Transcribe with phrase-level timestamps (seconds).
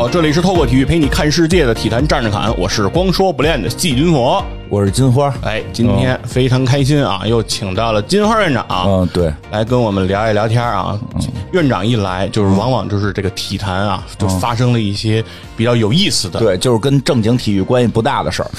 [0.00, 4.42] 好，这里是透过体育陪你看世界的体坛站着侃，我是光说不练的季军佛。
[4.70, 5.30] 我是金花。
[5.42, 10.98] 哎，今天非常开心啊，又请到了金花院长，嗯，对，来跟我们聊一聊天啊。
[11.52, 15.22] 院长一来，就是往往就是这个体坛啊，就发生了一些
[15.54, 16.40] 比较有意思的。
[16.40, 18.50] 对，就是跟正经体育关系不大的事儿。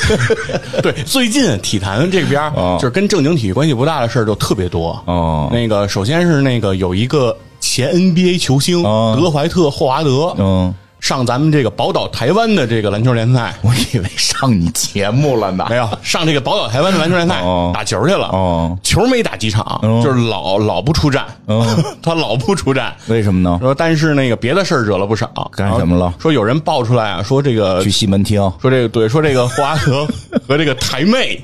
[0.82, 5.02] 对，最近体坛这边就是跟正经体育关系不大的事儿就特别多。
[5.06, 15.66] 哦，那个首先是那个有一个前 NBA 球星德怀特·霍华德，嗯，上咱们这个宝岛台湾的这个篮球联赛，我以为上你节目了呢。
[15.68, 18.28] 没有上这个宝岛台湾的篮球联赛哦打球去了。
[18.28, 21.64] 哦，球没打几场，嗯就是老老不出战，嗯
[22.02, 22.94] 他老不出战。
[23.06, 23.58] 为什么呢？
[23.60, 28.40] 说但是那个别的事儿惹了不少，干什么了说有人爆出来啊，说这个去西门町。
[28.60, 30.06] 说这个对，说这个霍华德
[30.46, 31.40] 和这个台妹。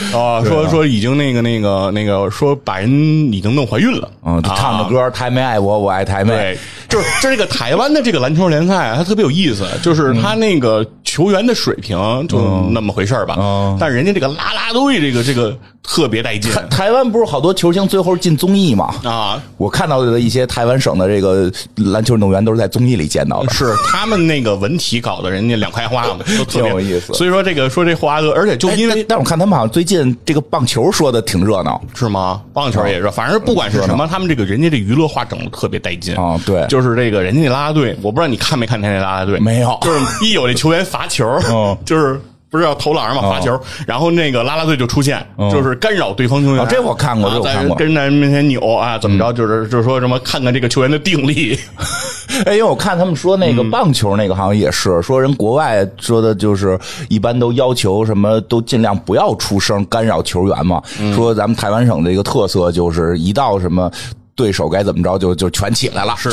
[0.16, 2.90] 啊，说说已经那个那个那个说把人
[3.32, 6.32] 已经弄怀孕了，嗯，就唱着啊歌，台妹爱我，我爱台妹。
[6.32, 11.96] 对。，就是这这个台湾的这个篮球联赛啊，它特别有意思，就是他那个球员的水平
[12.26, 13.76] 就那么回事儿吧，嗯。
[13.78, 16.50] 但人家这个啦啦队这个这个特别带劲。
[16.50, 18.94] 台台湾不是好多球星最后进综艺嘛？
[19.04, 23.52] 啊，我看到的一些台湾省的这个篮球运动员都是在综艺里见到的。
[23.52, 27.12] 是他们那个文体搞的人家两开花嘛，都特别挺有意思。
[27.12, 31.82] 所以说这个说这霍华德，而且就哎因为但但我看他们好像最近这个棒球说的挺热闹。
[31.94, 32.42] 是吗？
[32.52, 36.14] 棒球也热，反正不管是什么，他们这个人家这娱乐化整的特别带劲。
[36.16, 36.66] 啊对。
[36.68, 39.78] 就是这个人家那拉拉队，我不知道你看没看他那拉拉队，没有。
[39.80, 41.76] 就是一有这球员罚球，嗯。
[41.86, 42.20] 就是。
[42.50, 46.60] 不是要投篮嘛，罚球，然后那个啦啦队就出现，嗯就是干扰对方球员。
[46.64, 49.32] 啊这我看过这我看过嗯跟人面前扭啊，怎么着？
[49.32, 51.58] 就是就是说什么看看这个球员的定力，
[52.46, 60.82] 哎，因为我看他们说那个棒球那个好像也是、说人国外说的就是一般都要求什么都尽量不要出声干扰球员嘛。
[61.14, 63.90] 说咱们台湾省的一个特色就是一到什么
[64.38, 66.30] 对手该怎么着就就全起来了，是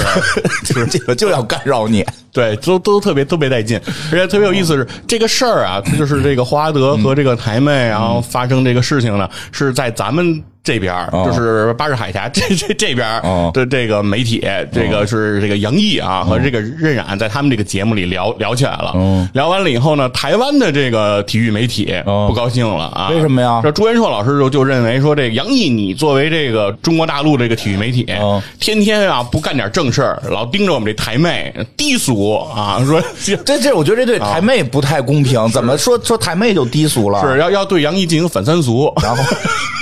[0.64, 0.86] 就 是。
[0.86, 2.06] 这个就要干扰你。
[2.32, 13.22] 对，都都特别特别带劲，而且特别有意思是这个事儿啊，就是这个霍华德和这个台妹，然后发生这个事情呢，是在咱们这边就是巴士海峡 这这这边
[13.54, 22.26] 的这个媒体，这个是这个杨毅啊和这个任冉在他们这个节目里聊聊起来了，嗯聊完了以后呢，台湾的这个体育媒体哦。
[22.28, 23.62] 不高兴了啊，为什么呀？
[23.64, 28.42] 这朱元硕老师就就认为说这个杨毅，你作为这个中国大陆这个体育媒体，哦。
[28.60, 35.48] 天天啊不干点正事儿，老盯着我们这台妹低俗啊， 说这这，我觉得这对台妹不太公平。
[35.52, 37.22] 怎么说说台妹就低俗了？
[37.22, 39.24] 是要要对杨毅进行反三俗，然后，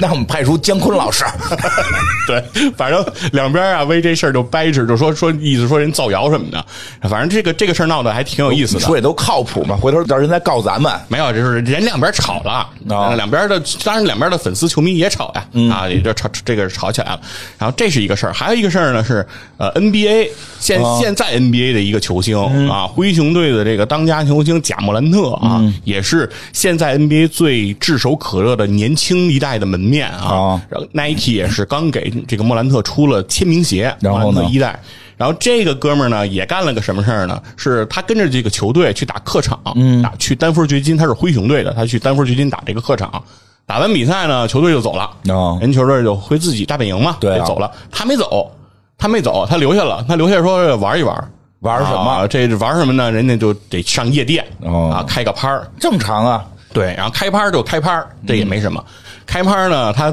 [0.00, 1.24] 那我们派出姜昆老师。
[2.26, 6.64] 对，反正两边啊为这事儿就掰扯，就说说意思说人造谣什么的，
[7.08, 8.80] 反正这个这个事儿闹得还挺有意思的。
[8.80, 10.92] 说也都靠谱嘛，回头让人再告咱们。
[11.08, 17.20] 没有，就是人两边吵了，啊两边的当然两边的粉丝球迷也吵呀，啊，也就吵这个吵起来了。
[17.58, 20.30] 然后这是一个事儿，还有一个事儿呢是呃 NBA
[20.60, 22.38] 现、现在 NBA 的一个球星、
[22.68, 30.32] 啊，灰熊队的这个当家球星贾莫兰特啊，也是现在 NBA 最炙手可热的年轻一代的门面啊。
[30.32, 34.78] 啊然后 Nike 也是刚给这个莫兰特出了签名鞋，然后呢莫兰特一代。
[35.16, 37.42] 然后这个哥们儿呢，也干了个什么事儿呢？
[37.54, 43.22] 是他跟着这个球队去打客场，嗯，打去丹佛掘金，他是灰熊队的，他去丹佛掘金打这个客场。
[43.66, 47.70] 打完比赛呢，球队就走了，哦人球队就回自己大本营嘛，对啊就走了。
[47.90, 48.50] 他没走，
[48.96, 53.12] 他没走，他留下了，他留下说玩一玩，玩什么啊这玩什么呢？
[53.12, 58.82] 人家就得上夜店、哦啊，开个趴儿正常啊，对，然后开趴就开趴，这也没什么。
[59.30, 60.12] 开趴呢，他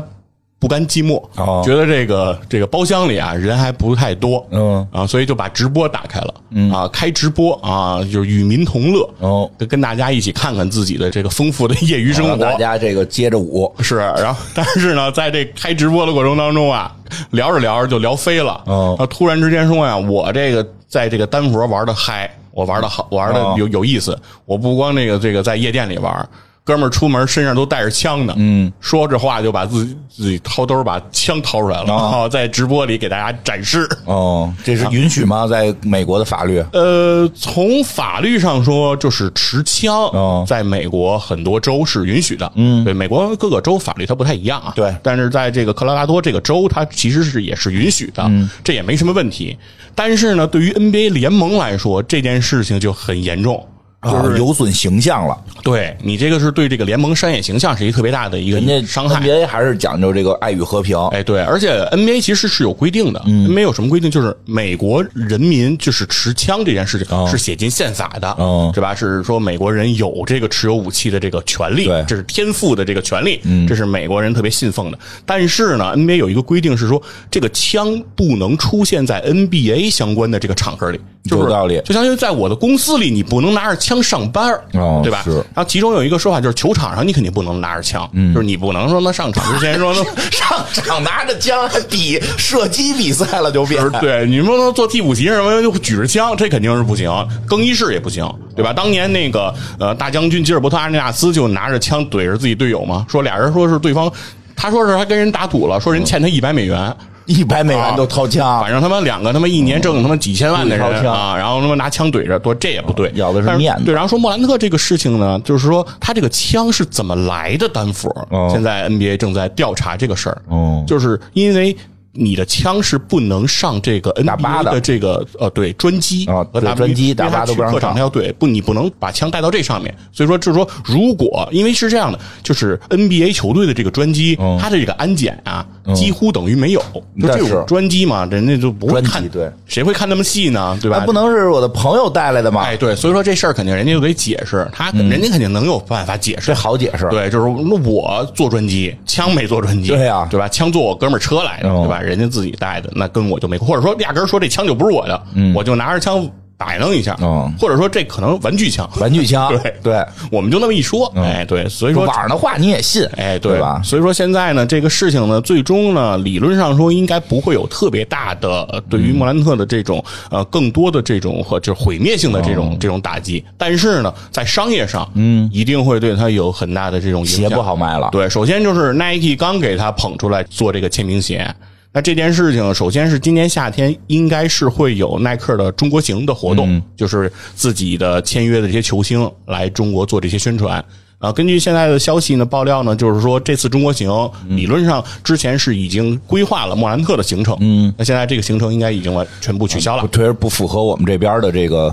[0.59, 12.37] 不甘寂寞，哦觉得这个这个包厢里啊人还不太多，嗯啊，所以就把直播打开了，嗯啊，开直播啊，就是与民同乐，哦跟跟大家一起看看自己的这个丰富的业余生活。
[12.37, 13.73] 大家这个接着舞。
[13.79, 16.95] 是，然后但是呢，在这开直播的过程当中啊，
[17.31, 18.61] 聊着聊着就聊飞了。
[18.65, 24.15] 哦然后突然之间说呀，我这个在这个丹佛玩的嗨，我玩的好，玩的哦有有意思。
[24.45, 26.29] 我不光这个这个在夜店里玩，
[26.67, 28.33] 哥们儿出门身上都带着枪呢。
[28.35, 33.87] 嗯，说着话就把自己自己掏兜把枪掏出来了，然后 在直播里给大家展示。
[34.03, 35.47] 哦，这是允许吗？
[35.47, 36.61] 在美国的法律？
[36.73, 42.51] 呃，从法律上说，就是持枪，哦在美国很多州是允许的。
[42.55, 44.73] 嗯，对，美国各个州法律它不太一样啊。
[44.75, 48.29] 对但是在这个科罗拉多这个州，它其实是也是允许的，
[48.61, 49.57] 这也没什么问题。
[49.95, 53.65] 但是呢，对于 NBA 联盟来说，这件事情就很严重。
[54.11, 55.37] 就是有损形象了。
[55.63, 59.19] 对你这个是对这个联盟商业形象是一个特别大的一个人家伤害。
[59.19, 60.97] NBA 还是讲究这个爱与和平。
[61.07, 64.09] 哎，对，而且 NBA 其实是有规定的、n b a 有什么规定？
[64.09, 68.95] 就是美国人民就是持枪这件事情是写进宪法的，哦对吧？
[68.95, 74.97] 是说美国人有这个持有武器的这个权利，对这是天赋的这个权利，这是美国人特别信奉的。
[75.25, 85.21] 但是呢，NBA 有一个规定是说，这个枪不能出现在 NBA 相关的这个场合里，就是有道理就相当于在我的公司里，你不能拿着枪上班儿哦对吧？
[85.23, 90.03] 是然后其中有一个说法就是，球场上你肯定不能拿着枪，就是你不能说那上场之前说那。
[90.31, 97.11] 上场拿着枪还比射击比赛了，就变就是对，你不能做替补席什么就举着枪，这肯定是不行。
[97.45, 98.71] 更衣室也不行，对吧？
[98.71, 104.11] 当年那个呃大将军吉尔伯特阿内纳斯就拿着枪怼着自己队友嘛，说俩人说是对方，
[104.55, 106.95] 他说是还跟人打赌了，说人欠他一百美元。
[107.27, 108.59] 一百美元都掏枪。
[108.61, 113.83] 反，正他妈两个他妈一年挣他妈几千万的人啊，然后他妈拿枪怼着，多这也不对，要的是面子。
[113.85, 118.49] 对，然后说莫兰特这个事情呢，就是说他这个枪是怎么来的，丹佛、哦。
[118.51, 120.83] 现在 NBA 正在调查这个事儿，哦。
[120.87, 121.77] 就是因为。
[122.17, 136.81] 你的枪是不能上这个 NBA 的的这个呃对专机啊和对专机打靶都不让上他要对不你不能把枪带到这上面，所以说就是说如果因为是这样的，就是 NBA 球队的这个专机，嗯它的这个安检啊几乎等于没有，
[137.21, 140.77] 就这种专机嘛，人家就不会看，对，谁会看那么细呢？
[140.81, 140.97] 对吧？
[140.99, 142.61] 那不能是我的朋友带来的嘛？
[142.63, 146.53] 哎，对，所以说这事儿肯定人家就得解释，他人家肯定能有办法解释这。
[146.55, 147.07] 好解释。
[147.09, 150.47] 对，就是那我坐专机，枪没坐专机，对呀对吧？
[150.49, 152.01] 枪坐我哥们儿车来的，哦对吧？
[152.07, 155.23] 人家自己带的，那跟我就没，或者说压根儿说这枪就不是我的，
[155.53, 156.27] 我就拿着枪
[156.57, 157.51] 摆弄一下，哦。
[157.59, 159.75] 或者说这可能玩具枪，玩具枪， 对。
[159.83, 163.59] 对，我们就那么一说，哎，对，所以说网上的话你也信，哎，对。
[163.59, 163.79] 吧？
[163.83, 177.41] 所以说现在呢，这个事情呢，最终呢，理论上说应该不会有特别大的呃对于莫兰特的这种呃更多的这种和就是毁灭性的这种、这种打击，但是呢，在商业上，嗯，一定会对他有很大的这种影响。
[177.41, 181.53] 鞋不好卖了，对，首先就是 Nike 刚给他捧出来做这个签名鞋。
[181.97, 190.77] 那这件事情，首先是今年夏天应该是会有耐克的中国行的活动，就是自己的签约的这些球星来中国做这些宣传。
[191.17, 194.07] 啊，根据现在的消息呢，爆料呢，就是说这次中国行
[194.49, 200.07] 理论上之前是已经规划了莫兰特的行程，嗯，那现在这个行程应该已经完全部取消了不。
[200.15, 201.91] 确实不符合我们这边的这个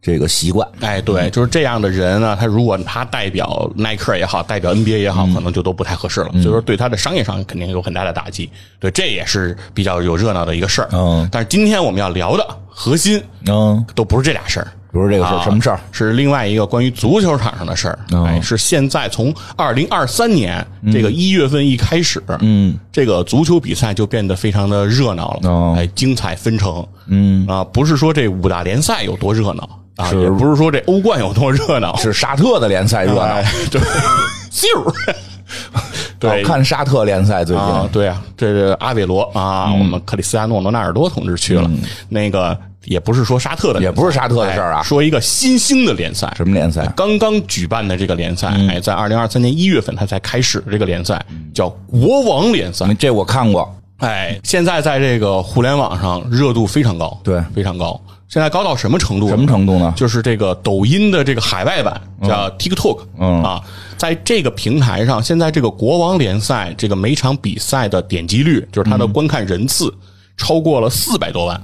[0.00, 0.66] 这个习惯。
[0.80, 6.30] 哎，对，就是这样的人呢，他如果他代表耐克也好，代表 NBA 也好，可能就都不太合适了。
[6.32, 8.50] 所以说，对他的商业上肯定有很大的打击。
[8.78, 10.88] 对，这也是比较有热闹的一个事儿。
[10.92, 14.68] 嗯但是今天我们要聊的核心嗯，都不是这俩事儿。
[14.90, 15.78] 比如这个是啊什么事儿？
[15.92, 17.98] 是另外一个关于足球场上的事儿。
[18.12, 26.84] 哦哎，是现在从二零二三年这个一月份一开始，嗯，这个足球比赛就变得非常的热闹了，哦哎，精彩纷呈。
[27.06, 29.68] 嗯啊，不是说这五大联赛有多热闹
[29.98, 33.80] 啊，也不是说这欧冠有多热闹，是沙特的联赛热闹哎，对，
[34.48, 34.94] 就，
[36.20, 36.46] 对我。
[36.46, 41.68] 看沙特联赛最近啊，对啊，这个阿韦罗啊，我们克里斯蒂亚诺·罗纳尔多同志去了，
[42.08, 46.86] 那个也不是说沙特的，也不是沙特的事儿啊哎说一个新兴的联赛，什么联赛？
[46.96, 51.20] 刚刚举办的这个联赛，嗯哎，在二零二三年一月份它才开始这个联赛，
[51.52, 52.86] 叫国王联赛。
[52.94, 53.68] 这我看过，
[53.98, 58.00] 哎，现在在这个互联网上热度非常高，对非常高。
[58.28, 59.28] 现在高到什么程度？
[59.28, 59.92] 什么程度呢？
[59.96, 63.64] 就是这个抖音的这个海外版叫 TikTok，嗯啊，
[63.96, 69.92] 在这个平台上，现在这个国王联赛这个每场比赛的点击率，就是它的观看人次
[70.36, 71.58] 超过了四百多万。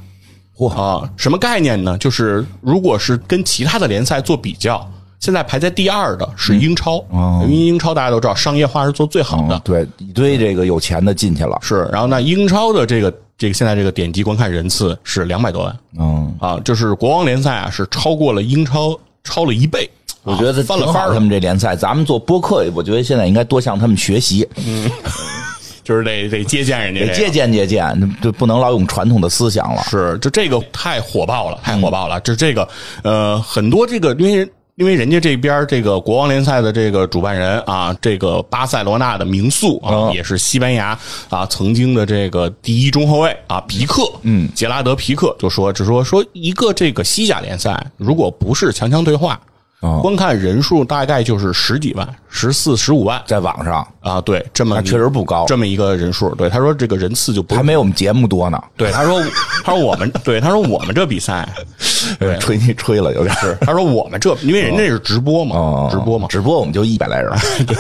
[0.57, 1.99] 嚯啊，什么概念呢？
[1.99, 4.91] 就是如果是跟其他的联赛做比较，
[5.25, 7.41] 现在排在第二的是英超，哦。
[7.45, 11.89] 因为英超大家都知道商业化是做最好的，嗯对，一堆这个有钱的进去了，是。
[11.91, 15.77] 然后那，英超的这个这个现在这个点击观看人次是两百多万。
[15.99, 19.89] 嗯，啊，就是国王联赛啊是超过了英超超了一倍。
[20.25, 24.91] 我觉得啊翻了番儿他们这联赛，咱们做播客，我觉得现在应该多向他们学习，嗯
[25.83, 29.83] 就是得得借鉴人家得借鉴借鉴，就不能老用传统的思想了。
[29.83, 32.19] 是，就这个太火爆了，太火爆了。
[32.21, 32.67] 就这个，
[33.03, 49.41] 呃，很多这个，因为因为人家这边这个国王联赛的这个主办人啊，这个巴塞罗那的名宿啊，哦也是西班牙啊曾经的这个第一中后卫啊皮克，嗯，杰拉德皮克就说，只说说一个这个西甲联赛，如果不是强强对话。
[49.81, 56.35] 哦观看人数大概就是十几万，十四、十五万，在网上，啊，对，这么那确实不高这么一个人数。
[56.37, 58.59] 对，他说这个人次就不还没我们节目多呢。
[58.79, 59.23] 对，他说
[59.63, 61.65] 他说我们对他说我们这比赛，对
[62.41, 67.33] 吹你吹了有点是他说我们这因为人家是直播嘛，哦，直播嘛，直播我们就一百来人。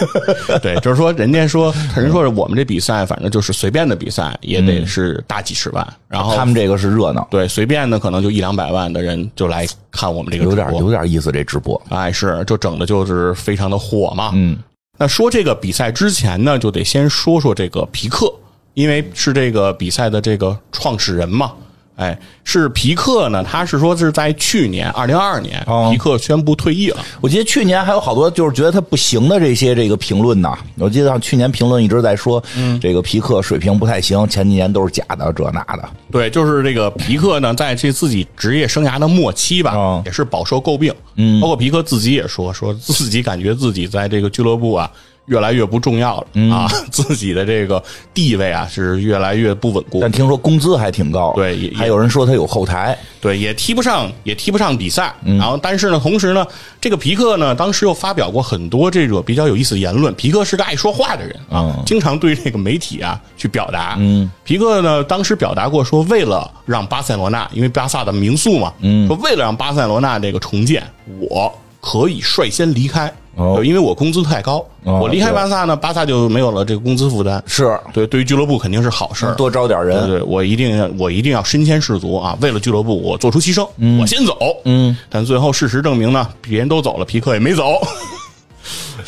[0.62, 11.30] 对，就是说人家说人说我们这比赛反正就是随便的比赛也得是大几十万，然后他们这个是热闹，对随便的可能就一两百万的人就来看我们这个有点直播有点意思。
[11.32, 14.30] 这直播，哎，是就整的就是非常的火嘛。
[14.34, 14.56] 嗯，
[14.98, 18.32] 那说这个比赛之前呢，就得先说说这个皮克，
[18.74, 21.52] 因为是这个比赛的这个创始人嘛。
[21.96, 27.04] 哎，是皮克呢，他是说是在去年二零二二年，哦皮克宣布退役了。
[27.20, 30.52] 我记得去年还有好多就是觉得他不行的这些这个评论呢。
[30.76, 35.88] 我记得像去年评论一直在说，嗯这个皮克水平不太行，前几年都是假的，这那的。
[36.10, 40.92] 对，就是这个皮克呢，在这自己职业生涯的末期吧，哦也是饱受诟病。
[41.14, 44.90] 嗯，包括皮克自己也说，说自己感觉自己在这个俱乐部啊。
[45.26, 49.98] 越来越不重要了、啊，自己的这个地位啊是越来越不稳固。
[50.00, 55.14] 但听说工资还挺高，对也还有人说他有后台，对，也踢不上，也踢不上比赛。
[55.24, 56.46] 嗯然后，但是呢，同时呢，
[56.80, 60.14] 这个皮克呢，当时又发表过很多这个比较有意思的言论。
[60.14, 63.96] 皮克是个爱说话的人啊，嗯经常对这个媒体啊去表达。
[63.98, 70.82] 嗯，皮克呢，当时表达过说，为了让巴塞罗那，因为巴萨的名宿嘛，嗯，说为了让巴塞罗那这个重建，
[71.18, 71.50] 我
[71.80, 73.10] 可以率先离开。
[73.36, 77.42] 哦因为我工资太高，哦我离开巴萨呢，巴萨就没有了这个工资负担。
[77.46, 79.34] 是对，对于俱乐部肯定是好事儿。
[79.34, 80.06] 多招点人。
[80.06, 82.36] 对对，我一定要我一定要身先士卒啊！
[82.40, 83.66] 为了俱乐部，我做出牺牲，
[84.00, 84.36] 我先走。
[84.64, 87.80] 嗯，但最后事实证明呢，别人都走了，皮克也没走。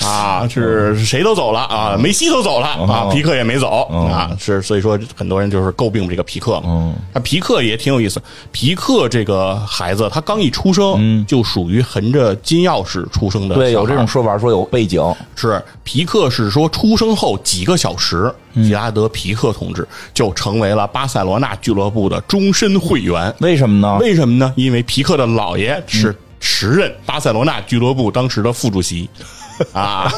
[0.03, 1.97] 啊，是谁都走了啊？
[1.99, 4.37] 梅西都走了啊，皮克也没走啊。
[4.39, 6.95] 是，所以说很多人就是诟病这个皮克嘛。
[7.13, 8.21] 那皮克也挺有意思。
[8.53, 13.55] 皮克这个孩子，他刚一出生就属于横着金钥匙出生的。
[13.55, 15.03] 对，有这种说法，说有背景。
[15.35, 23.33] 是皮克是说出生后几个小时，吉拉德皮克同志就成为了巴塞罗那俱乐部的终身会员。
[23.41, 23.99] 为什么呢？
[23.99, 24.53] 为什么呢？
[24.57, 29.09] 因为皮克的姥爷是时任巴塞罗那俱乐部当时的副主席
[29.73, 30.11] 啊。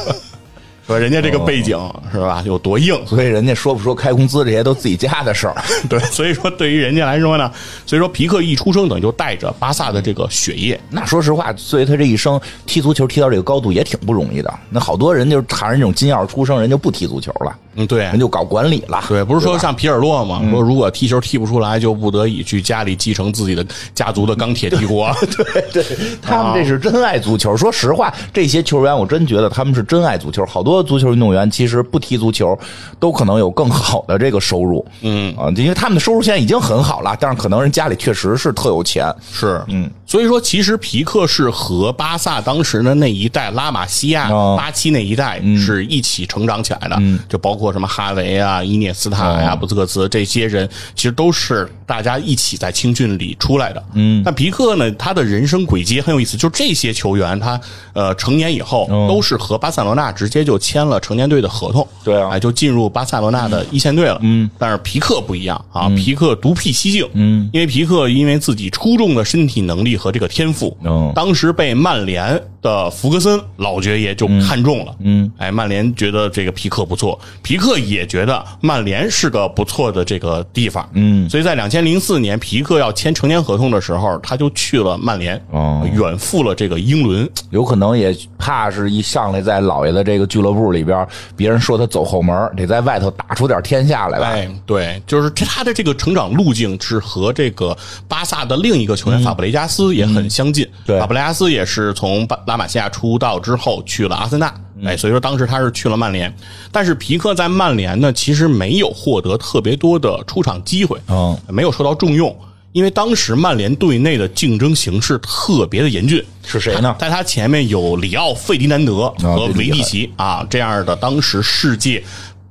[0.89, 1.77] 说人家这个背景
[2.11, 2.99] 是吧，有多硬？
[3.05, 5.55] 所以人家说不说开工资这些都自己家的事儿。
[5.87, 7.51] 对，所以说对于人家来说呢，
[7.85, 14.51] 所以说皮克一出生等于就带着巴萨的这个血液，那说实话，作为他这一生踢足球踢到这个高度也挺不容易的。
[14.71, 19.03] 那好多人就是含着这种金钥匙出生，人就不踢足球了，嗯，对，人就搞管理了。
[19.07, 25.15] 对，不是说像皮尔洛嘛，说如果踢球踢不出来，就不得已去家里继承自己的家族的钢铁帝国。
[25.37, 25.85] 对对，
[26.19, 27.55] 他们这是真爱足球。
[27.55, 30.43] 说实话，这些球员我真觉得他们是真爱足球。
[30.47, 32.57] 好多足球运动员其实不踢足球，
[32.99, 34.85] 都可能有更好的这个收入。
[35.01, 35.35] 嗯。
[35.37, 39.13] 啊，因为他们的收入现在已经很好了，但是可能人家里确实是特有钱。
[39.31, 49.55] 是，嗯，所以说其实皮克是和巴萨当时的那一代拉玛西亚、哦八七那一代是一起成长起来的，就包括什么哈维啊、伊涅斯塔呀、哦。
[49.55, 53.83] 布斯克茨这些人，其实都是大家一起在青训里出来的。
[53.93, 57.59] 嗯，但皮克呢，他的人生轨迹很有意思，就这些球员他
[57.93, 64.19] 呃成年以后都是和巴塞罗那直接就签了成年队的合同，对啊哎，就进入巴塞罗那的一线队了。
[64.21, 67.07] 嗯，但是皮克不一样啊，皮克独辟蹊径。
[67.13, 74.93] 嗯，因为皮克因为自己出众的身体能力和这个天赋，哦当时被曼联的福格森老爵爷就看中了。
[74.99, 80.87] 嗯，哎，曼联觉得这个皮克不错，皮克也觉得曼联是个不错的这个地方。
[80.93, 87.27] 嗯，所以在两千零四年皮克要签成年合同的时候，他就去了曼联，哦远赴了这个英伦。
[87.49, 94.27] 有可能也怕是一上来在老爷的这个俱乐部部里边，别人说他走后门，得在外头打出点天下来吧。
[94.27, 97.75] 哎，对，就是他的这个成长路径是和这个
[98.07, 100.67] 巴萨的另一个球员法布雷加斯也很相近。
[100.85, 106.33] 对法布雷加斯也是从巴拉玛西亚出道之后去了阿森纳，哎，所以说当时他是去了曼联，
[106.71, 112.35] 但是皮克在曼联呢，其实没有获得特别多的出场机会，嗯，没有受到重用。
[112.71, 116.95] 因为当时曼联队内的竞争形势特别的严峻，是谁呢？
[116.99, 122.03] 在他前面有里奥费迪南德和维蒂奇啊这样的当时世界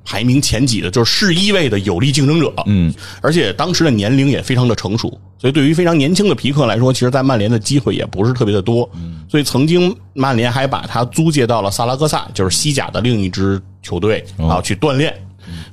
[0.05, 2.53] 排名前几的，就是世一位的有力竞争者。
[2.67, 5.09] 嗯，而且当时的年龄也非常的成熟，
[5.39, 8.89] 所以对于非常年轻的皮克来说，其实，在曼联的机会也不是特别的多。
[8.95, 15.15] 嗯，所以曾经曼联还把他租借到了萨拉戈萨，就是西甲的另一支球队啊去锻炼。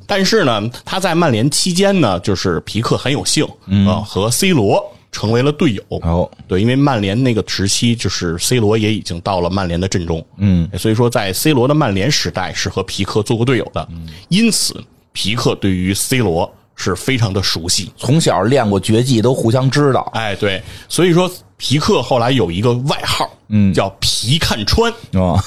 [0.07, 3.45] 但是呢，他在曼联期间呢，就是皮克很有幸
[3.87, 5.81] 啊、和 C 罗成为了队友。
[5.89, 13.87] 哦，对，因为曼联那个时期，就是 C 罗也已经到了曼联的阵中，嗯，所以说在 C 罗的曼联时代是和皮克做过队友的，
[14.29, 14.83] 因此
[15.13, 17.91] 皮克对于 C 罗是非常的熟悉。
[17.97, 20.11] 从小练过绝技，都互相知道。
[20.13, 24.91] 哎，对，所以说皮克后来有一个外号，嗯，叫皮看穿。
[25.13, 25.41] 啊，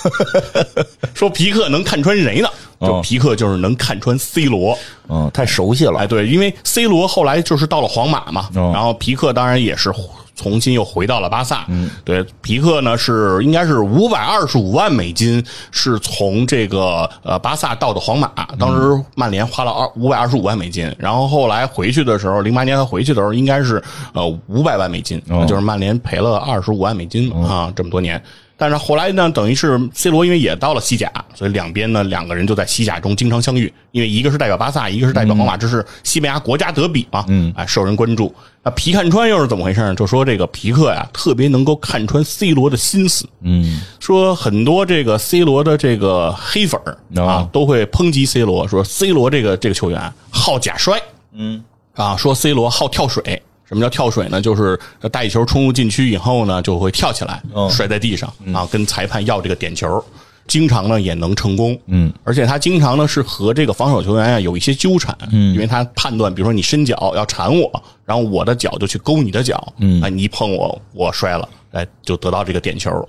[1.15, 2.49] 说皮克能看穿谁呢？
[2.81, 4.79] 就皮克就是能看穿 C 罗。
[5.09, 5.99] 嗯，太熟悉了。
[5.99, 9.91] 哎，对，因为 C 罗后来就是到了皇马嘛，然后皮克当然也是
[10.39, 11.67] 重新又回到了巴萨。
[11.69, 18.31] 嗯，对，皮克呢是应该是五百二十五万美金，是从这个呃巴萨到的皇马。
[18.59, 23.83] 当时曼联花了二五百二十五万美金，然后后来回去的时候，零八年他回去的时候应该是
[24.15, 28.23] 呃五百万美金，就是曼联赔了二十五万美金嘛啊，这么多年。
[28.61, 33.73] 但是后来呢，等于是 C 罗因为也到了西甲，所以两边呢两个人就在西甲中经常相遇。
[33.93, 38.35] 因为一个是代表巴萨，一个是代表皇马，这是西班牙国家德比嘛，嗯，哎，受人关注。
[38.65, 39.95] 那皮看穿又是怎么回事呢？
[39.95, 51.01] 就说这个皮克呀，特别能够看穿 C 罗的心思，嗯，说很多这个 C 罗的这个黑粉儿啊，都会抨击 C 罗，说 C 罗这个这个球员好假摔，
[51.33, 51.63] 嗯，
[51.95, 53.41] 啊，说 C 罗好跳水。
[53.69, 54.41] 什么叫跳水呢？
[54.41, 54.79] 就是
[55.13, 60.03] 带一球冲入禁区以后呢，就会跳起来，摔在地上啊，跟裁判要这个点球。
[60.47, 67.71] 经常呢也能成功，嗯，而且他经常呢是和这个防守球员啊有一些纠缠，嗯，因为他判断，比如说你伸脚要缠我，
[68.07, 73.07] 然后我的脚就去勾你的脚，嗯，啊，你一碰我，我摔了，哎，就得到这个点球。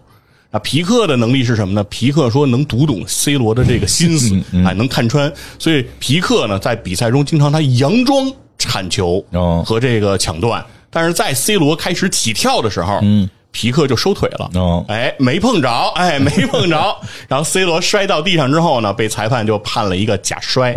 [0.52, 1.82] 那，皮克的能力是什么呢？
[1.86, 8.30] 皮克说能读懂 C 罗的这个心思，哎，能看穿，所以皮克呢在比赛中经常他佯装。
[8.60, 9.26] 铲球
[9.66, 13.28] 和这个抢断，但是在 C 罗开始起跳的时候，嗯，
[13.60, 14.50] 皮克就收腿了，
[14.88, 16.96] 哎，没碰着，哎，没碰着，
[17.28, 20.72] 然后 C 罗摔到地上之后呢，被裁判就判了一个假摔，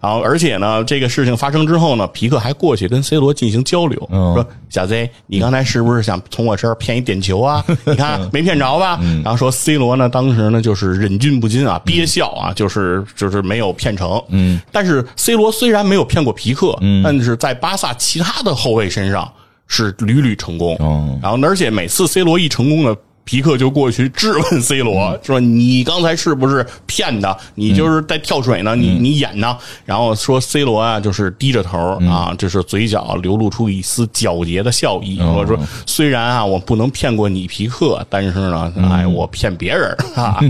[0.00, 7.64] 然后而且呢，这个事情发生之后呢，皮克还过去跟 C 罗进行交流，说小 Z，你刚才是不是想从我这儿骗一点球啊？
[7.86, 8.98] 你看没骗着吧？
[9.22, 14.20] 然后说 C 罗呢，当时呢就是忍俊不禁啊，憋笑啊，就是就是没有骗成。
[14.30, 19.32] 嗯，但是 C 罗虽然没有骗过皮克，但是在巴萨其他的后卫身上
[19.66, 20.76] 是屡屡成功。
[21.22, 22.96] 然后而且每次 C 罗一成功呢。
[23.24, 27.36] 皮克就过去质问 C 罗，说：“你刚才是不是骗的？
[27.54, 28.76] 你就是在跳水呢？
[28.76, 31.78] 你你演呢？”然后说 C 罗啊，就是低着头
[32.08, 35.18] 啊，就是嘴角流露出一丝皎洁的笑意。
[35.20, 40.38] 我说：“虽然啊，我不能骗过你皮克，但是呢，哎，我骗别人啊。”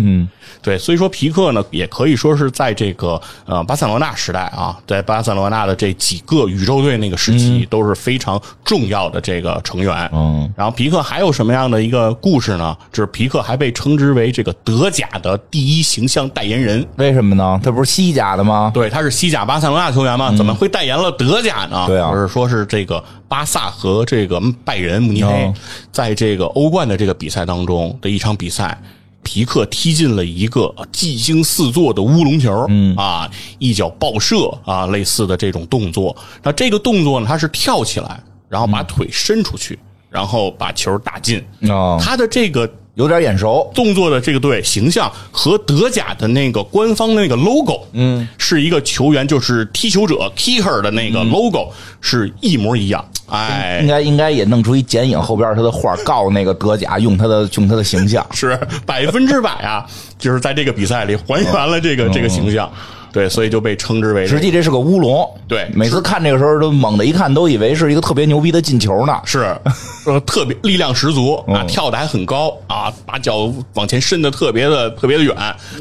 [0.62, 10.10] 对，所以说皮克呢，也可以说是在这个呃巴塞罗那时代啊，在巴塞罗那的这几个宇宙队那个时期都是非常重要的这个成员。
[10.14, 12.63] 嗯，然后皮克还有什么样的一个故事呢？
[12.92, 16.86] 就是皮克还被称之为这个德甲的第一形象代言人。
[16.96, 17.60] 为什么呢？
[17.64, 18.70] 他不是西甲的吗？
[18.72, 20.32] 对，他是西甲巴塞罗那球员吗？
[20.36, 21.84] 怎么会代言了德甲呢？
[21.86, 25.52] 对啊，不是说是这个巴萨和这个拜仁慕尼黑
[25.90, 28.80] 在这个欧冠的这个比赛当中的一场比赛。
[29.26, 33.26] 皮克踢进了一个技惊四座的乌龙球，嗯啊，
[33.58, 36.14] 一脚爆射啊，类似的这种动作。
[36.42, 39.78] 那这个动作呢，他是跳起来，然后把腿伸出去，
[40.14, 41.44] 然后把球打进。
[41.68, 42.66] 啊，他的这个。
[42.96, 53.04] 有点眼熟，动作的这个对形象和德甲的那个官方的那个 logo，嗯，是一个球员，就是踢球者 kicker 的那个 logo 是一模一样。
[53.26, 59.84] 哎，应该应该也弄出一剪影，后边他的画告那个德甲用他的用他的形象，是百分之百啊，
[60.16, 62.72] 就是在这个比赛里还原了这个这个形象。
[63.14, 64.26] 对，所以就被称之为。
[64.26, 65.24] 实际这是个乌龙。
[65.46, 69.20] 对，每次看这个时候都猛的一看，都以为是一个特别牛逼的进球呢。
[69.24, 69.56] 是，
[70.04, 75.36] 呃特别力量十足啊，跳的还很高啊，把脚往前伸的特别的特别的远，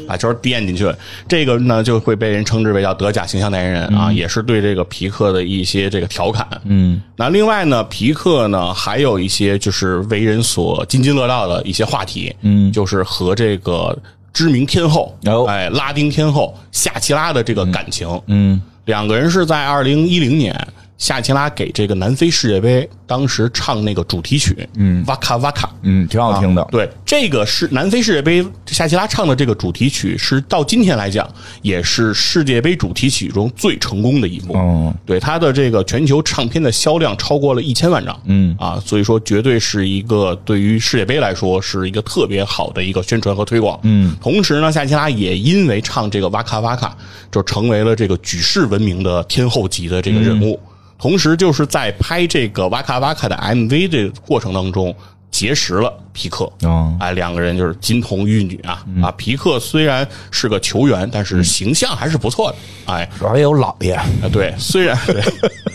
[0.06, 0.88] 把球垫进去。
[1.26, 6.46] 这个呢就会被人称之为叫德甲形象代言人啊，也是对这个皮克的一些这个调侃。
[6.66, 12.32] 嗯，那另外呢，皮克呢还有一些就是为人所津津乐道的一些话题。
[12.42, 13.98] 嗯，就是和这个。
[14.34, 15.16] 知名天后，
[15.48, 20.54] 哎，拉丁天后夏奇拉的这个感情，嗯，两个人是在二零一零年。
[20.96, 26.66] 夏奇拉给这个南非世界杯当时唱那个主题曲，嗯，哇卡哇卡，嗯，挺好听的。
[26.70, 31.28] 对，这个是南非世界杯夏奇拉唱的这个主题曲，是到今天来讲
[31.62, 34.54] 也是世界杯主题曲中最成功的一部。
[34.56, 38.18] 嗯，对，它的这个全球唱片的销量超过了一千万张。
[38.26, 43.78] 嗯，啊，所以说绝对是一个对于世界杯来说是一个特别好的一个宣传和推广。
[43.82, 46.96] 嗯，同时呢，夏奇拉也因为唱这个哇卡哇卡，
[47.32, 50.58] 就成为了这个举世闻名的天后级的这个人物。
[51.04, 54.96] 同时，就是在拍这个哇卡哇卡的 MV 这个过程当中，
[55.30, 56.50] 结识了皮克。
[56.98, 58.82] 哎，两个人就是金童玉女啊！
[59.02, 62.56] 啊，皮克虽然是个球员，但是形象还是不错的。
[62.86, 63.92] 哎，主要也有老爷。
[63.92, 64.98] 啊，对，虽然。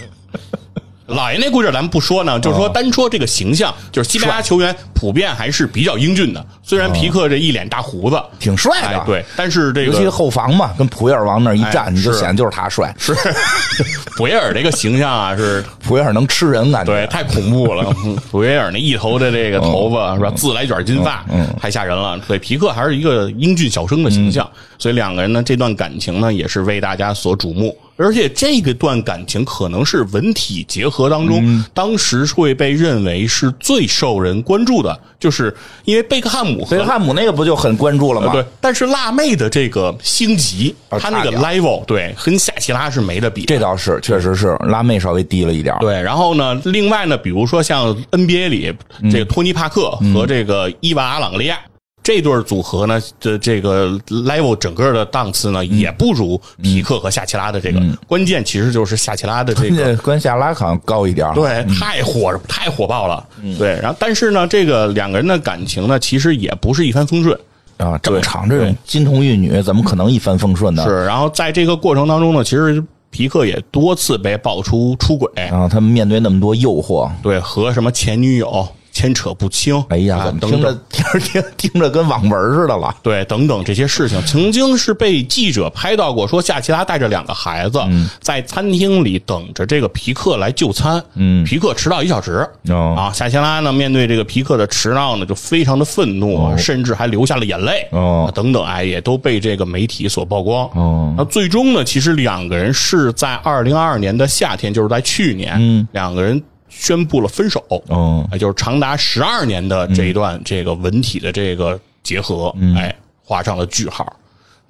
[1.10, 6.46] 老爷那故事咱们不说呢，就是说单说这个形象，就是西班牙球员普遍还是比较英俊的。
[6.64, 12.20] 虽然皮克这一脸大胡子，挺帅的，哎对，但是这尤其个后防嘛，跟普约尔往那儿一站，哎你就是。
[12.20, 12.94] 显得就是他帅。
[12.98, 13.16] 是。
[14.18, 15.64] 普耶尔这个形象啊，是。
[15.84, 17.94] 普约尔能吃人，感觉对，太恐怖了。
[18.06, 21.26] 嗯普约尔那一头的这个头发是吧，自来卷金发，
[21.60, 22.20] 太吓人了。
[22.28, 27.76] 对，皮克还是一个英俊小生的形象，所以两个人呢，这段感情呢，也是为大家所瞩目。
[28.00, 38.32] 而且这个段感情可能是文体结合当中，当时会被认为是最受人关注的，就是因为贝克汉姆和贝克汉姆那个不就很关注了吗？
[38.32, 43.44] 对，但是辣妹的这个星级，啊她那个 level 对，跟夏奇拉是没得比。
[43.44, 45.76] 这倒是，确实是辣妹稍微低了一点。
[45.82, 48.74] 对，然后呢，另外呢，比如说像 NBA 里
[49.12, 51.60] 这个托尼帕克和这个伊娃阿朗格利亚。
[52.02, 57.80] 这对组合呢，这这个 level 整个的档次呢，也不如皮克和夏奇拉的这个。
[58.08, 61.34] 关键其实就是夏奇拉的这个这关夏拉好像高一点儿。
[61.36, 63.24] 对，太火太火爆了。
[63.58, 67.38] 对，然后但是呢，这个两个人的感情呢，其实也不是一帆风顺。
[67.78, 70.84] 啊，正常这种金童玉女怎么可能一帆风顺呢？
[70.84, 78.68] 是，然后在这个过程当中呢，其实皮克也多次被爆出出轨，然后他们面对那么多诱惑，对，和什么前女友
[79.00, 80.78] 牵扯不清，哎呀，啊怎么听着。
[80.92, 82.94] 听着听听着跟网文似的了？
[83.02, 87.80] 对，等等这些事情，曾经是被记者拍到过，说夏奇拉带着两个孩子
[88.20, 91.02] 在餐厅里等着这个皮克来就餐。
[91.16, 92.46] 嗯，皮克迟到一小时。
[92.70, 97.88] 哦啊，夏奇拉呢，面对这个皮克的迟到呢，就非常的愤怒，甚至还流下了眼泪。
[97.92, 100.70] 哦啊等等，哎，也都被这个媒体所曝光。
[100.74, 107.64] 哦那最终呢，其实两个人是在二零二二年的夏天，就是在去年，嗯，两个人宣布了分手。
[107.90, 114.12] 嗯哎，就是长达十二年的这一段这个文体的这个结合，哎，画上了句号。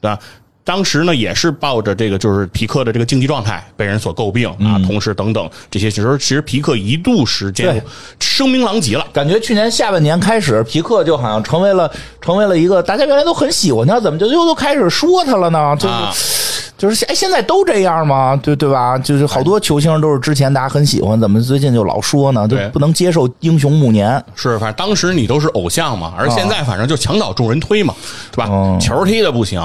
[0.02, 0.18] 那
[0.64, 7.84] 当时呢，也是抱着这个就是皮克的这个竞技状态被人所诟病啊，同时等等这些，其实其实皮克一度时间对
[8.20, 9.08] 声名狼藉了。
[9.12, 15.76] 感觉去年下半年开始，皮克就好像成为了成为了一个大家原来都很喜欢他，怎么就又都开始说他了呢？
[15.78, 16.14] 就是、啊
[16.80, 18.40] 就是哎，现在都这样吗？
[18.42, 18.98] 对对吧？
[18.98, 22.48] 就是好多球星都是之前大家很喜欢，怎么最近就老说呢？
[22.48, 24.24] 就对不能接受英雄暮年。
[24.34, 27.94] 是，反正当时你都是偶像嘛，而现在反正就墙倒众人推嘛，
[28.32, 28.50] 对吧？
[28.50, 29.62] 哦球踢的不行，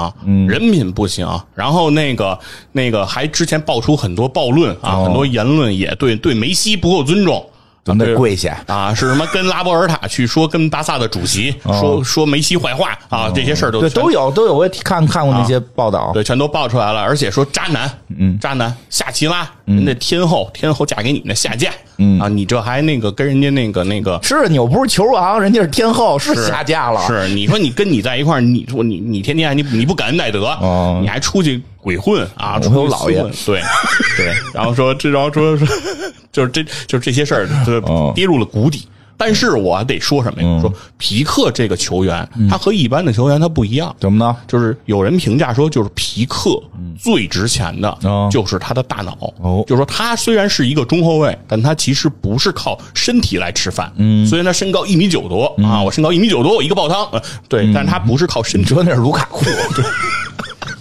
[0.47, 2.37] 人品不行，然后那个
[2.73, 7.43] 那个还之前爆出很多暴论啊，很多言论也对对梅西不够尊重。
[7.85, 8.91] 咱们得跪下啊！
[8.91, 9.23] 是什么？
[9.27, 16.11] 跟拉波尔塔去说跟巴萨的主席说说梅西坏话啊，这些事儿都都有都有，我也看看过那些报道。
[16.11, 22.19] 对，全都爆出来了，而且说渣男，嗯，渣男夏奇拉，人家天后，天后嫁给你那下嫁，嗯。
[22.19, 27.01] 啊，你这还那个跟人家那个那个是你又不是球王，人家是天后，是下架了。
[27.07, 30.99] 是，你说你跟你在一块儿，你说你你天天你你不感恩戴德，哦。
[31.01, 33.21] 你还出去鬼混啊，出去有老爷。
[33.45, 33.61] 对
[34.17, 35.67] 对，然后说这，然后说说，
[36.31, 38.87] 就是这就是这些事儿，就哦跌入了谷底。
[39.17, 40.61] 但是我得说什么嗯呀？
[40.61, 43.95] 说皮克这个球员，他和一般的球员他不一样。
[43.99, 44.35] 怎么呢？
[44.47, 46.61] 就是有人评价说，就是皮克
[46.99, 49.17] 最值钱的哦就是他的大脑。
[49.41, 53.91] 哦就是说他虽然是一个中后卫，但他其实不是靠身体来吃饭。
[53.95, 58.65] 嗯，虽然他身高一米九多啊，我身高一米九多，我一个爆汤，呃对，但是他不是靠身体。
[58.73, 59.85] 说那是卢卡库， 对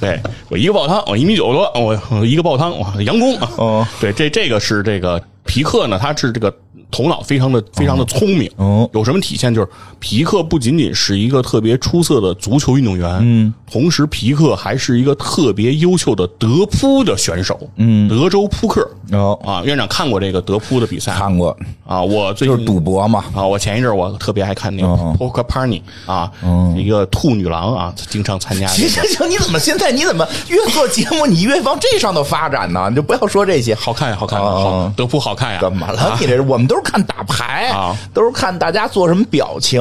[0.00, 3.50] 对我一个爆汤，我一米九多，我我一个爆汤，哇，佯攻啊！
[3.56, 6.52] 哦，对，这这个是这个皮克呢，他是这个
[6.90, 8.50] 头脑非常的非常的聪明。
[8.56, 9.54] 哦有什么体现？
[9.54, 9.68] 就是
[9.98, 18.88] 皮克不仅仅是一个特别出色的足球运动员，嗯，同时皮克还是一个特别优秀的德扑的选手，嗯，德州扑克。
[19.12, 22.02] 哦，啊，院长看过这个德扑的比赛看过，啊？
[22.02, 23.24] 我最近就是赌博嘛。
[23.34, 26.30] 啊，我前一阵儿我特别爱看那个哦 Poker Party 啊，
[26.76, 28.88] 一个兔女郎啊，经常参加这个。
[28.88, 32.86] 行行行，你怎么现在你怎么越做节目你越往这上头发展呢？
[32.88, 33.74] 你就不要说这些。
[33.74, 35.58] 好看呀，好看好，德扑好看呀。
[35.60, 36.18] 怎么了啊？
[36.20, 39.80] 你这是我们都是看打牌啊，都是看大家做什么表情。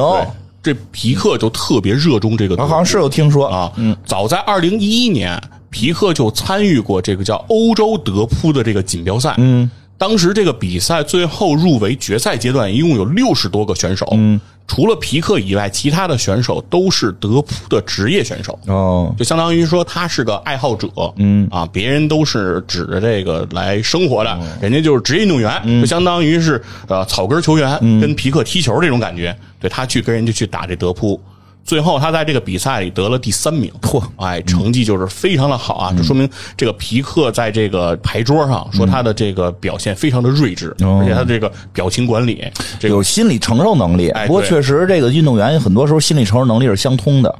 [0.62, 3.46] 这皮克就特别热衷这个，我好像是有听说。
[3.46, 9.70] 啊，嗯，早在二零一一年，皮克就参与过这个叫欧洲德扑的这个锦标赛，嗯。
[9.96, 21.46] 当时这个比赛最后入围决赛阶段，一共有六十多个选手，嗯，除了皮克以外，其他的选手都是德扑的职业选手，哦，就相当于说他是个爱好者，嗯。
[21.50, 29.36] 啊，别人都是指着这个来生活的，人家就是职业运动员，就相当于是呃草根球员，跟皮克踢球这种感觉。
[29.60, 31.18] 对他去跟人家去打这德扑，
[31.64, 34.02] 最后他在这个比赛里得了第三名，嚯。
[34.16, 41.00] 哎，成绩就是非常的好啊，这说明这个皮克在这个牌桌上说他的这个表现非常的睿智，哦。
[41.02, 42.44] 而且他这个表情管理，
[42.78, 44.10] 这个有心理承受能力。
[44.10, 47.34] 哎不过确实，这个运动员很多时候心理承受能力是相通的。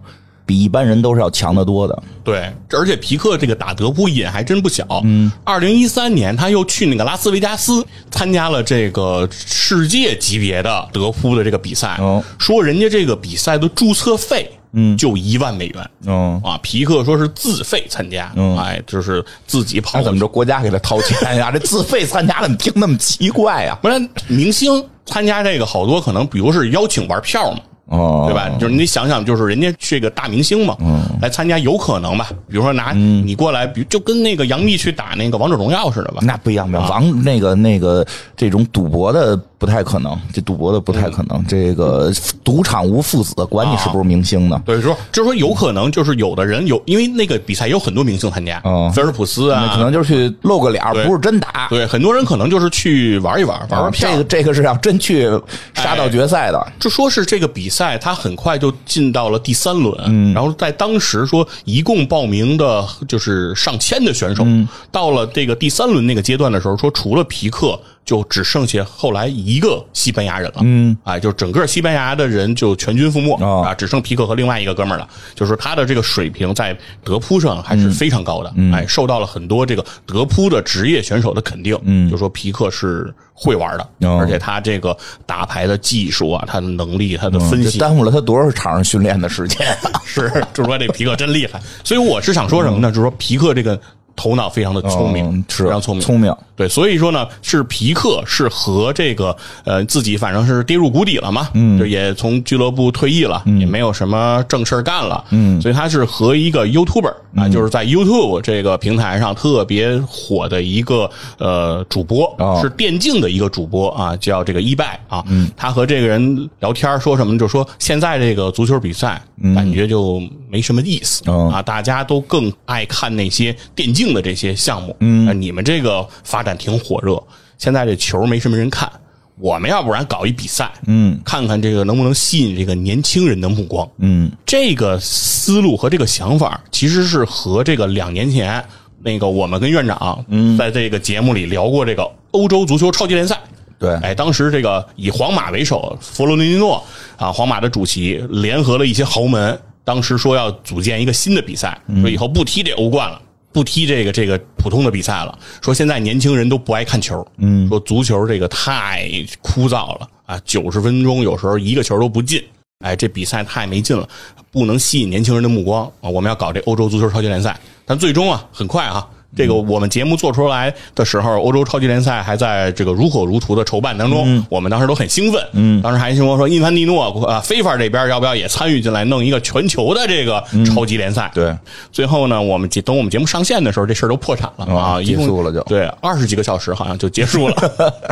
[0.47, 2.03] 比一般人都是要强得多的。
[2.23, 4.85] 对，而且皮克这个打德扑瘾还真不小。
[5.05, 11.97] 嗯，二零一三年他又去那个拉斯维加斯参加了这个世界级别的德扑的这个比赛。
[11.99, 15.91] 哦说人家这个比赛的注册费，嗯，就一万美元。
[16.07, 20.27] 嗯，啊，皮克说是自费参加，嗯哎，就是自己跑怎么着？
[20.29, 21.51] 国家给他掏钱呀？
[21.51, 23.79] 这自费参加怎么听那么奇怪呀？
[23.83, 28.49] 不然明星参加这个好多可能，比如是邀请玩票嘛，哦，对吧？
[28.59, 30.77] 就是你得想想，就是人家这个大明星嘛，
[31.21, 32.29] 来参加有可能吧？
[32.49, 36.21] 比如说拿你过来，比如就跟那个杨幂去打那个王者荣耀似的吧？
[36.23, 36.89] 那不一样，不一样。
[36.89, 41.45] 王那个那个这种赌博的不太可能，这赌博的不太可能。
[41.47, 42.11] 这个
[42.43, 44.61] 赌场无父子，管你是不是明星呢？
[44.65, 51.67] 对，说就是说有可能就是有的人有，因为那个比赛有很多明星参加，哦菲尔普斯啊，可能就是去露个脸不是真打。
[51.69, 54.11] 对，很多人可能就是去玩一玩，玩玩票。
[54.11, 55.29] 这个这个是要真去
[55.75, 56.67] 杀到决赛的。
[56.79, 64.47] 就说是这个比赛，他很快就进到了第三轮，然后在当时说一共报名的就是上千的选手，
[64.93, 73.63] 到了这个第三轮那个阶段的时候，说除了皮克，就只剩下后来一个西班牙人了，嗯，哎，就整个西班牙的人就全军覆没、哦。
[73.63, 84.19] 啊，只剩皮克和另外一个哥们儿了，就是他的这个水平在德扑上还是非常高的，哎，受到了很多这个德扑的职业选手的肯定，嗯，就说皮克是会玩的，哦。
[84.21, 90.01] 而且他这个打牌的技术啊，他的能力，他的分析，这耽误了他多少场上训练的时间啊！
[90.05, 91.61] 是，就是说这皮克真厉害。
[91.83, 92.91] 所以我是想说什么呢？
[92.91, 93.81] 就是说皮克这个
[94.17, 96.35] 头脑非常的聪明，嗯是非常聪明，聪明。
[96.57, 112.61] 对，所以说呢，是皮克是和这个呃自己反正是跌入谷底了嘛，嗯，就也从俱乐部退役了，也没有什么正事儿干了，嗯，所以他是和一个 YouTuber 啊，就是在 YouTube 这个平台上特别火的一个呃主播，哦。
[112.63, 117.37] 是电竞的一个主播啊，叫这个一拜啊，嗯，他和这个人聊天说什么？
[117.37, 119.21] 就说现在这个足球比赛
[119.57, 121.51] 感觉就没什么意思、哦。
[121.53, 127.23] 啊，大家都更爱看那些电竞的这些项目，嗯，你们这个发展挺火热，
[127.57, 128.91] 现在这球没什么人看。
[129.37, 138.65] 我们要不然搞一比赛，嗯，看看这个能不能吸引这个年轻人的目光，嗯，这个思路和这个想法，其实是和这个两年前
[139.03, 143.37] 那个我们跟院长，嗯，在这个节目里聊过这个欧洲足球超级联赛，
[143.77, 146.81] 对哎，当时这个以皇马为首，弗洛伦蒂诺
[147.17, 153.21] 啊，皇马的主席联合了一些豪门，当时说要组建一个新的比赛，说以后不踢这欧冠了。
[153.55, 159.09] 不踢这个这个普通的比赛了，说现在年轻人都不爱看球，嗯，说足球这个太
[159.41, 160.09] 枯燥了。
[160.27, 162.43] 啊，九十分钟有时候一个球都不进，
[162.81, 164.09] 哎，这比赛太没劲了，
[164.51, 165.87] 不能吸引年轻人的目光。
[166.01, 166.11] 啊！
[166.11, 181.31] 我们要搞这欧洲足球超级联赛，但最终啊，很快啊，这个我们节目做出来的时候，欧洲超级联赛还在这个如火如荼的筹办当中，我们当时都很兴奋，嗯，当时还说说印凡蒂诺啊，非法这边要不要也参与进来，弄一个全球的这个超级联赛？
[181.35, 181.57] 对，
[181.91, 185.61] 最后呢，我们节等我们节目上线的时候，这事儿都破产了 啊，啊结束了就。
[185.65, 187.57] 对二十几个小时好像就结束了。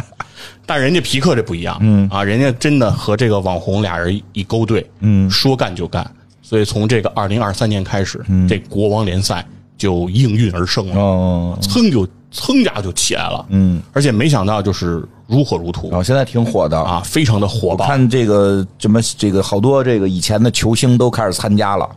[0.67, 2.09] 但人家皮克这不一样，嗯。
[2.11, 6.09] 啊，人家真的和这个网红俩人一勾兑，嗯，说干就干。
[6.43, 9.45] 所以从这个二零二三年开始，这国王联赛
[9.83, 16.81] 就应运而生了，哦，噌就噌家就起来了，嗯，而且没想到就是如火如荼然后现在挺火的。
[16.81, 17.85] 啊，非常的火爆。
[17.85, 21.89] 看这个什么，这个好多这个以前的球星都开始参加了。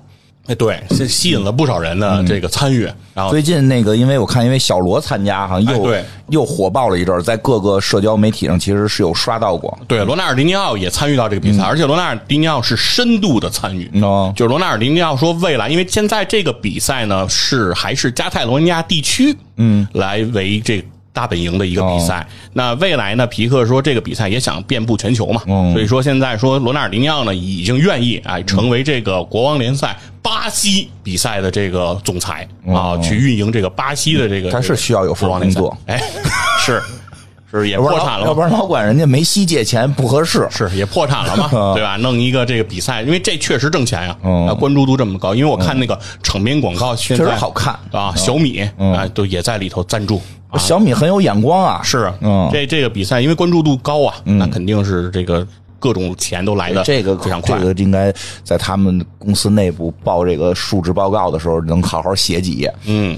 [0.48, 6.06] 哎，对，是吸引了不少人的这个参与，然后最近那个，因为我看，因为小罗参加，好像又、哎对。
[6.30, 9.78] 又火爆了一阵儿，在各个社交媒体上其实是有刷到过。
[9.88, 13.88] 对，罗纳尔迪尼奥也参与到这个比赛，而且罗纳尔迪尼奥是深度的参与。
[14.02, 14.34] 哦。
[14.36, 22.28] 就是罗纳尔迪尼奥说，未来因为现在这个比赛呢是还是加泰罗尼亚地区，嗯，来为这大本营的一个比赛。
[22.54, 34.50] 那未来呢，皮克说这个比赛也想遍布全球嘛，嗯所以说现在说罗纳尔迪尼奥呢已经愿意哎成为这个国王联赛巴西比赛的这个总裁啊，去运营这个巴西的这个。
[34.50, 36.02] 他是需要有份国王联赛工作，哎，
[36.66, 36.82] 是
[37.52, 40.48] 是也破产了，要不然老管人家梅西借钱不合适。
[40.50, 41.96] 是也破产了嘛， 对吧？
[41.98, 44.48] 弄一个这个比赛，因为这确实挣钱呀，嗯。
[44.48, 45.36] 啊，关注度这么高。
[45.36, 47.78] 因为我看那个场边广告，确确实好看。
[47.92, 50.20] 啊，小米啊都也在里头赞助。
[50.50, 50.58] 啊。
[50.58, 52.50] 小米很有眼光啊，是，嗯。
[52.52, 55.48] 这这个比赛因为关注度高啊，那肯定是这个
[55.86, 57.66] 各种钱都来的这个非常快这。
[57.66, 58.12] 个应该
[58.44, 62.74] 在他们公司内部报这个述职报告的时候，能好好写几页。
[62.86, 63.16] 嗯，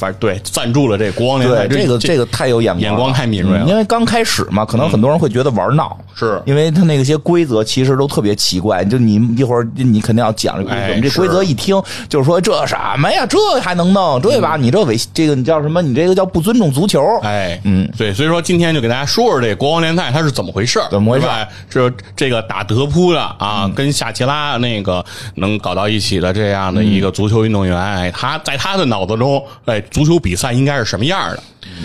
[0.00, 8.82] 反正对赞助了这国王联赛，这个这个太有眼光了，眼光太敏锐了嗯因为刚开始嘛，可能很多人会觉得玩闹，是因为他那些规则其实都特别奇怪。
[8.84, 14.56] 就你一会儿你肯定要讲这规则，这规则一听就是说这什么呀，这还能弄对吧？
[14.56, 15.82] 你这违这个你叫什么？
[15.82, 17.04] 你这个叫不尊重足球。
[17.22, 31.42] 哎，嗯，对，所以说今天就给大家说说这国王联赛它是怎么回事儿怎么回事是吧是这个打德扑的啊，跟夏奇拉那个能搞到一起的这样的一个足球运动员，哎，他在他的脑子中，哎，足球比赛应该是什么样的？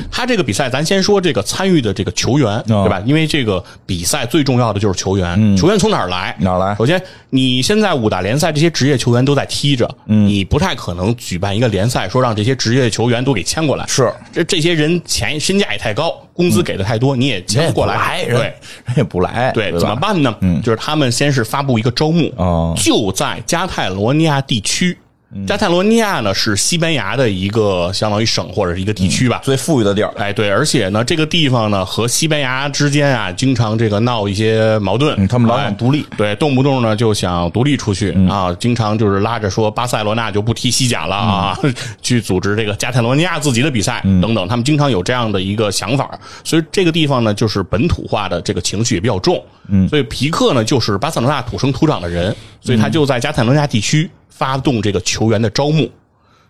[0.09, 3.01] 他这个比赛，咱先说这个参与的这个球员，对吧？
[3.05, 6.35] 因为这个比赛最重要的就是球员，球员从哪儿来？
[6.39, 13.85] 哪儿来首先，你现在五大联赛这些职业球员都在踢着，你不太可能举办一个联赛，说让这些职业球员都给签过来。
[13.87, 18.23] 是这这些人钱身价也太高，工资给的太多，你也签不过来。
[18.25, 18.53] 对人
[18.97, 20.35] 也不来，对，怎么办呢？
[20.63, 24.97] 就是他们先是发布一个招募，哦就在加泰罗尼亚地区。
[25.45, 30.13] 加泰罗尼亚呢是西班牙的一个相当于省或者是一个地区吧，最富裕的地儿？
[30.17, 36.05] 哎，对，而且呢，这个地方呢和西班牙之间啊，经常这个闹一些矛盾，嗯他们老想哎独立。
[36.15, 41.59] 对，动不动呢就想独立出去、啊，经常就是拉着说巴塞罗那就不踢西甲了啊，
[42.01, 46.09] 去组织这个加泰罗尼亚自己的比赛、等等，他们经常有这样的一个想法，
[46.43, 55.89] 所以这个地方呢就是本土化的这个情绪也比较重，嗯，所以皮克呢就是巴塞罗那土生土长的人，所以他就在加泰罗尼亚地区发动这个球员的招募。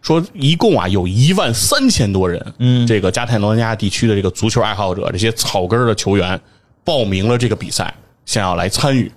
[0.01, 6.39] 说一共啊有一万三千多人，嗯，这个加泰罗尼亚地区的这个足球爱好者，这些草根的球员
[6.83, 7.91] 报名了这个比赛，
[8.23, 9.11] 想要来参与。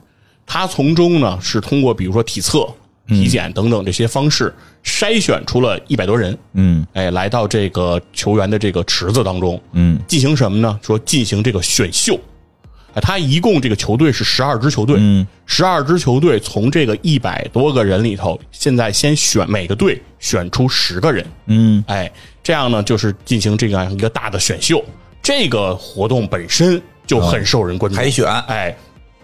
[0.46, 2.66] 他从中呢是通过比如说体测、
[3.06, 4.50] 体检等等这些方式
[4.82, 10.80] 筛选出了一百多人，嗯，哎，来到这个球员的这个池子当中，嗯，进行什么呢？
[10.82, 12.18] 说进行这个选秀。
[12.98, 22.10] 哎，他一共这个球队是十二支球队，嗯，十二支球队从这个一百多个人里头，现在先选每个队选出十个人，嗯，哎，
[22.42, 24.84] 这样呢就是进行这样一个大的选秀。
[25.22, 28.76] 这个活动本身就很受人关注，海选哎，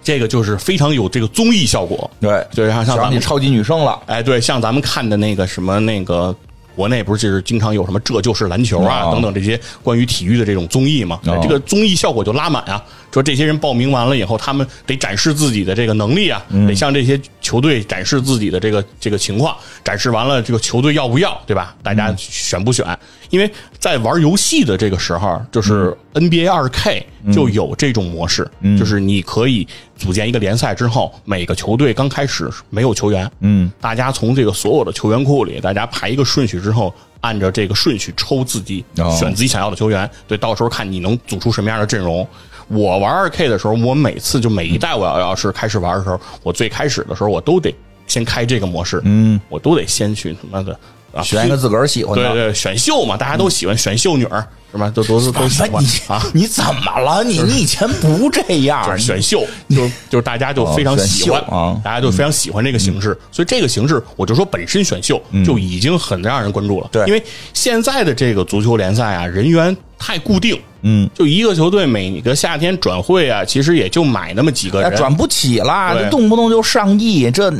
[0.02, 6.34] 这个就是非常有这个综艺效果，对，对，像像咱们超级女声了，哎，对，像咱们看的那个什么那个。
[6.76, 11.20] 国内不是就是经常有什么这就是篮球啊、哦等等这些关于体育的这种综艺嘛？
[11.24, 12.84] 哦这个综艺效果就拉满啊！
[13.14, 21.76] 说这些人报名完了以后，他们得展示自己的这个能力啊，嗯得向这些球队展示自己的这个这个情况，展示完了这个球队要不要，对吧？
[21.80, 22.84] 大嗯家选不选？
[23.30, 23.48] 因为
[23.78, 42.26] 在玩游戏的这个时候，就是嗯 NBA 二 K 就有这种模式，就是你可以组建一个联赛之后，每个球队刚开始没有球员，嗯，大家从这个所有的球员库里，大家排一个顺序之后，按照这个顺序抽自己哦选自己想要的球员，对，到时候看你能组出什么样的阵容。
[42.68, 47.74] 我玩二 K 的时候，我每次就每一代我要要是开始玩的时候，我最开始的时候我都得
[48.06, 50.78] 先开这个模式，嗯，我都得先去他妈的
[51.14, 52.32] 啊选一个自个儿喜欢的。
[52.32, 54.90] 对对选秀嘛，大家都喜欢选秀女儿是吧？
[54.90, 56.20] 都都都都喜欢你啊。
[56.32, 57.22] 你怎么了？
[57.22, 66.88] 你 你以前不这样，就是选秀，就就是大家就非常喜欢哦啊大家就非常喜欢这个形式，所以这个形式，我就说本身选秀就已经很让人关注了。
[66.90, 67.22] 对因为
[67.52, 69.74] 现在的这个足球联赛啊，人员
[70.06, 77.50] 太固定，嗯，就一个球队每个夏天转会啊，其实也就买那么几个人，那转不起了，这动不动就上亿，这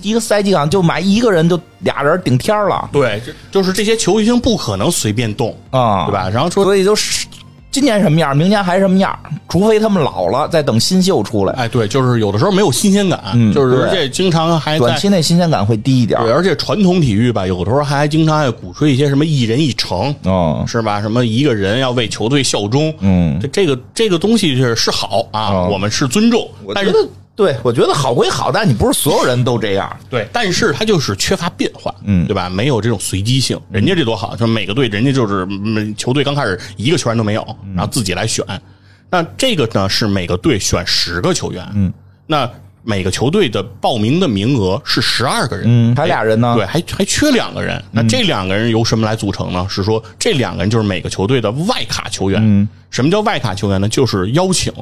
[0.00, 2.88] 一个赛季啊就买一个人就俩人顶天了。
[2.92, 6.30] 对，就就是这些球星不可能随便动，啊，对吧？
[6.32, 7.26] 然后说所以就是
[7.70, 9.16] 今年什么样，明年还什么样，
[9.48, 13.84] 除非他们老了，再等新秀出来，哎，对，就是有的时候没有新鲜感，嗯就是对。
[13.84, 20.64] 而且经常还短期内新鲜感会低一点对，而且传统体育吧，有的时候还经常爱鼓吹一些什么一人一城，哦。
[20.66, 21.00] 是吧？
[21.00, 23.38] 什么一个人要为球队效忠，嗯。
[23.40, 25.68] 这这个这个东西是是好啊，哦。
[25.70, 26.92] 我们是尊重，但是
[27.38, 29.96] 对，我觉得好归好，但你不是所有人都这样。
[30.10, 32.50] 对，但是他就是缺乏变化，嗯对吧？
[32.50, 33.56] 没有这种随机性。
[33.70, 38.44] 人家这多好，就每个队人家就是每球队刚开始一个球员都没有，嗯然后自己来选。
[39.08, 41.92] 那这个呢是每个队选十个球员，嗯，
[42.26, 42.50] 那
[42.82, 47.80] 每个球队的报名的名额是十二个人，嗯还俩人呢对，还还缺两个人。
[47.92, 49.64] 那这两个人由什么来组成呢？
[49.70, 52.40] 是说这两个人就是每个球队的外卡球员。
[52.42, 53.88] 嗯，什么叫外卡球员呢？
[53.88, 54.72] 就是邀请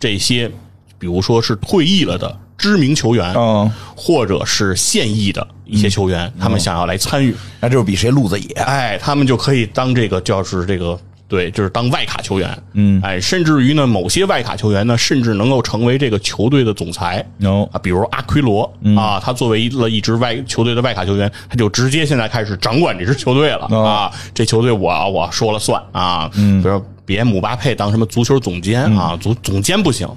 [0.00, 0.50] 这些，
[0.98, 8.52] 比如说是退役了的知名球员，嗯，或者是现役的一些球员，他们想要来参与，那就是比谁路子野。
[8.62, 10.98] 哎，他们就可以当这个叫是这个。
[11.30, 23.84] 对，就是当外卡球员，嗯，哎，甚至于呢，某些外卡球员呢，甚至能够成为这个球队的总裁，No 啊，比如阿奎罗、啊，他作为了一支外球队的外卡球员，他就直接现在开始掌管这支球队了、哦。
[23.84, 25.78] 啊，这球队我我说了算。
[25.92, 30.08] 啊，嗯，比如别姆巴佩当什么足球总监啊，足总监不行，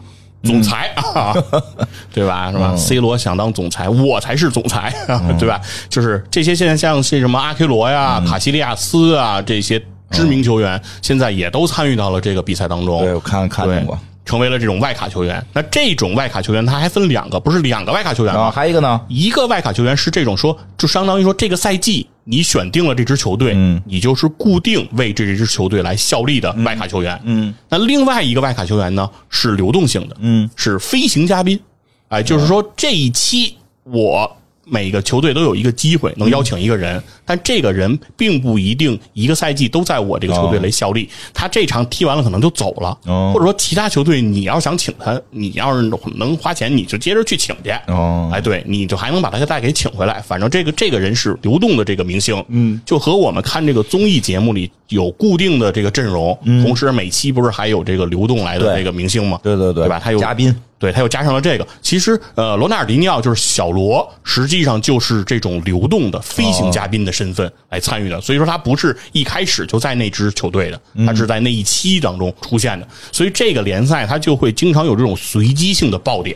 [0.43, 1.33] 总裁啊，
[2.13, 2.51] 对吧？
[2.51, 4.93] 是吧？C 罗想当总裁，我才是总裁，
[5.37, 5.59] 对吧？
[5.89, 12.99] 就是这些现在像是什么阿奎罗呀、卡西利亚斯啊这些知名球员，现在也都参与到了这个比赛当中。
[13.01, 13.97] 对我看看见过。
[14.25, 15.45] 成为了这种外卡球员。
[15.53, 18.51] 那这种外卡球员，他还分两个，不是两个外卡球员吗？
[18.51, 27.53] 还有一个呢，一个外卡球员是这种说，就相当于说这个赛季你选定了这支球队，嗯，你就是固定为这支球队来效力的外卡球员，嗯。
[27.69, 31.59] 那另外一个外卡球员呢，是流动性的，嗯，是飞行嘉宾，
[32.09, 34.37] 哎，就是说这一期我。
[34.65, 41.09] 每个球队都有一个机会能邀请一个人，但这个人并不一定一个赛季都在我这个球队来效力。
[41.33, 42.97] 他这场踢完了可能就走了，
[43.33, 47.69] 或者说其他球队你要想请他，你要是能花钱，你就接着去请去。
[48.31, 50.21] 哎，对，你就还能把他再给请回来。
[50.21, 59.39] 反正这个这个人是流动的这个明星，嗯，就和我们看这个综艺节目里有固定的这个阵容，同时每期不是还有这个流动来的这个明星吗？
[59.41, 59.99] 对对对，对吧？
[59.99, 60.55] 他有嘉宾。
[60.81, 76.35] 对他又加上了这个，其实呃，罗纳尔迪尼奥就是小罗，实际上就是这种流动的飞行嘉宾的身份来参与的，所以说他不是一开始就在那支球队的，他是在那一期当中出现的，所以这个联赛他就会经常有这种随机性的爆点。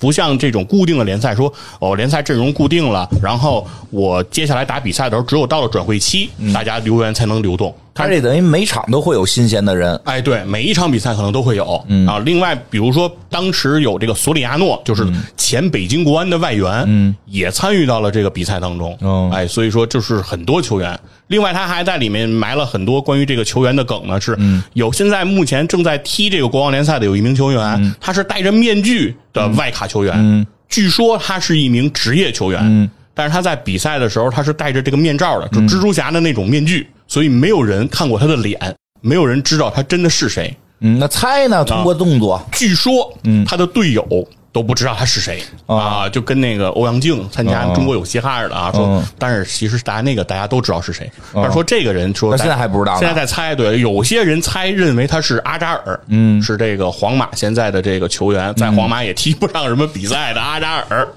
[0.00, 7.74] 不像这种固定的联赛，说哦，联赛阵容固定了，然后我接下来打比赛的时候，只有到了转会期，大家留言才能流动。
[7.98, 11.64] 他这等于每场都会有新鲜的人，哎，对，每一场比赛可能都会有
[12.06, 12.20] 啊。
[12.24, 15.04] 另外，比如说当时有这个索里亚诺，就是
[15.36, 18.96] 前北京国安的外援，嗯，也参与到了这个比赛当中，
[19.32, 20.96] 哎，所以说就是很多球员。
[21.26, 24.38] 另外，他还在里面埋了很多关于这个球员的梗呢，是
[24.74, 36.86] 有现在目前正在踢这个国王联赛的有一名球员，他是戴着面具的外卡球员，据说他是一名职业球员，但是他在比赛的时候他是戴着这个面罩的，就蜘蛛侠的那种面具。
[37.08, 40.56] 所以没有人看过他的脸，没有人知道他真的是谁。
[40.80, 41.64] 嗯，那猜呢？
[41.64, 44.06] 通过动作，据说，嗯，他的队友
[44.52, 48.70] 都不知道他是谁啊，就跟那个欧阳靖参加《中国有嘻哈》似的啊。
[48.72, 51.10] 说，但是其实大家那个大家都知道是谁。
[51.34, 53.56] 但是说这个人说现在还不知道，现在在猜。
[53.56, 61.08] 对，有些人猜认为他是阿扎尔，嗯，是这个皇马现在的这个球员，在皇马也踢不上什么比赛的阿扎尔。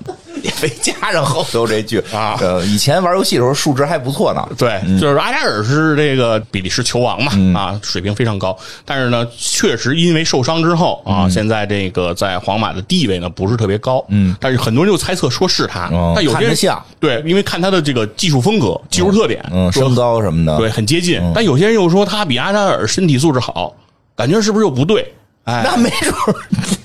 [0.43, 4.47] 也没加上后头这句 啊，呃，以前玩游戏的时候数值还不错呢。
[4.57, 8.57] 对，就是阿扎尔是这个比利时球王嘛，啊，水平非常高。
[8.85, 14.03] 但是呢，确实因为受伤之后啊，现在这个在皇马的地位呢不是特别高。
[14.09, 16.83] 嗯，但是很多人就猜测说是他，但有些人像。
[16.99, 21.21] 对，因为看他的这个技术风格、技术特点，嗯，身高什么的，对，很接近。
[21.33, 23.73] 但有些人又说他比阿扎尔身体素质好，
[24.15, 25.13] 感觉是不是又不对？
[25.45, 26.35] 哎，那没准儿，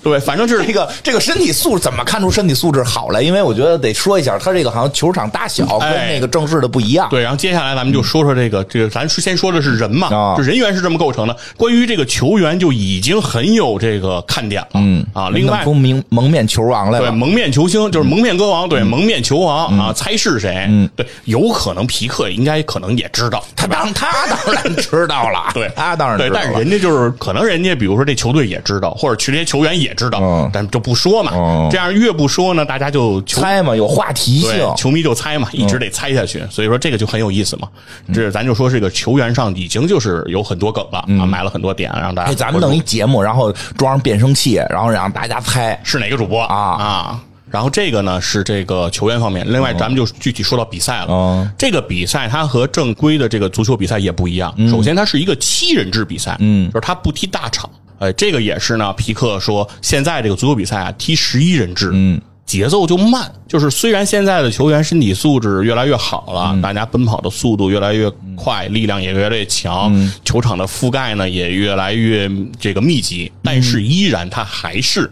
[0.06, 3.20] 对，反正就是这个这个身体素质怎么看出身体素质好来？
[3.20, 7.08] 因为我觉得得说一下，他这个好像球场大小跟那个正式的不一样。
[7.10, 11.36] 对，然后接下来咱们就说说这个这个，咱先说的是人嘛，就人员是这么构成的。
[11.56, 20.66] 关于这个球员就已经很有这个看点了，嗯啊，另外从蒙蒙面球王来对蒙面球星就是蒙面歌王，对蒙面球王啊，猜是谁？
[20.68, 29.16] 嗯，对，有可能皮克应该可能也知道，他当他当然知道了，对他当然对，但是人家就是可能人家比如说这球队也知道，或者。
[29.26, 31.68] 这些球员也知道，但就不说嘛。
[31.70, 36.40] 这样越不说呢，大家就猜嘛，有话题性，球迷就猜嘛，一直得猜下去。
[36.50, 37.66] 所以说这个就很有意思嘛。
[38.12, 42.34] 这咱就说这个球员上已经就是有很多梗了啊，埋了很多点让大家。
[42.34, 47.20] 咱们弄一节目，然后装上变声器，然后让大家猜是哪个主播啊啊。
[47.50, 51.50] 然后这个呢是这个球员方面，另外咱们就具体说到比赛了。
[51.56, 54.52] 这个比赛它和正规的这个足球比赛也不一样。
[54.68, 57.70] 首先它是一个七人制比赛，嗯，就是它不踢大场。
[57.98, 58.92] 哎，这个也是呢。
[58.92, 63.32] 皮克说，现在这个足球比赛啊，踢十一人制，嗯，节奏就慢。
[63.48, 72.30] 就是虽然现在的球员身体素质越来越好了，大家奔跑的速度越来越快，力量也越来越强，球场的覆盖呢也越来越
[72.60, 75.10] 这个密集，但是依然它还是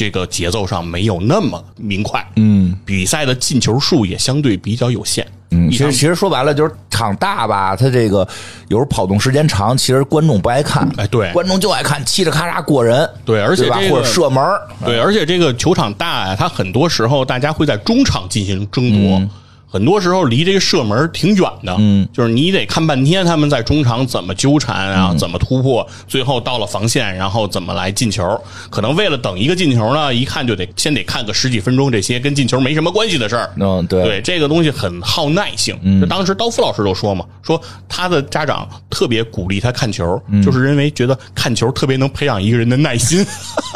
[0.00, 2.26] 这个节奏上没有那么明快。
[2.36, 5.26] 嗯，比赛的进球数也相对比较有限。
[5.50, 8.26] 嗯，其实其实说白了就是场大吧，它这个
[8.68, 10.90] 有时候跑动时间长，其实观众不爱看。
[10.96, 13.06] 哎，对，观众就爱看嘁哩咔嚓过人。
[13.26, 14.42] 对，而且或者射门。
[14.86, 19.22] 对，而且这个球场大呀，它很多时候大家会在中场进行争夺。
[19.70, 28.38] 很多时候离这个射门挺远的，嗯，就是你得看半天他们在中场怎么纠缠啊，怎么突破，最后到了防线，然后怎么来进球。
[28.68, 33.48] 可能为了等一个进球呢，一看就得先得看个十几分钟这些跟进球没什么关系的事儿。
[33.60, 35.78] 嗯，对，对，这个东西很耗耐性。
[35.82, 43.24] 嗯，当时刀夫老师就说嘛，说他的家长特别鼓励他看球，就是因为觉得看球特别能培养一个人的耐心。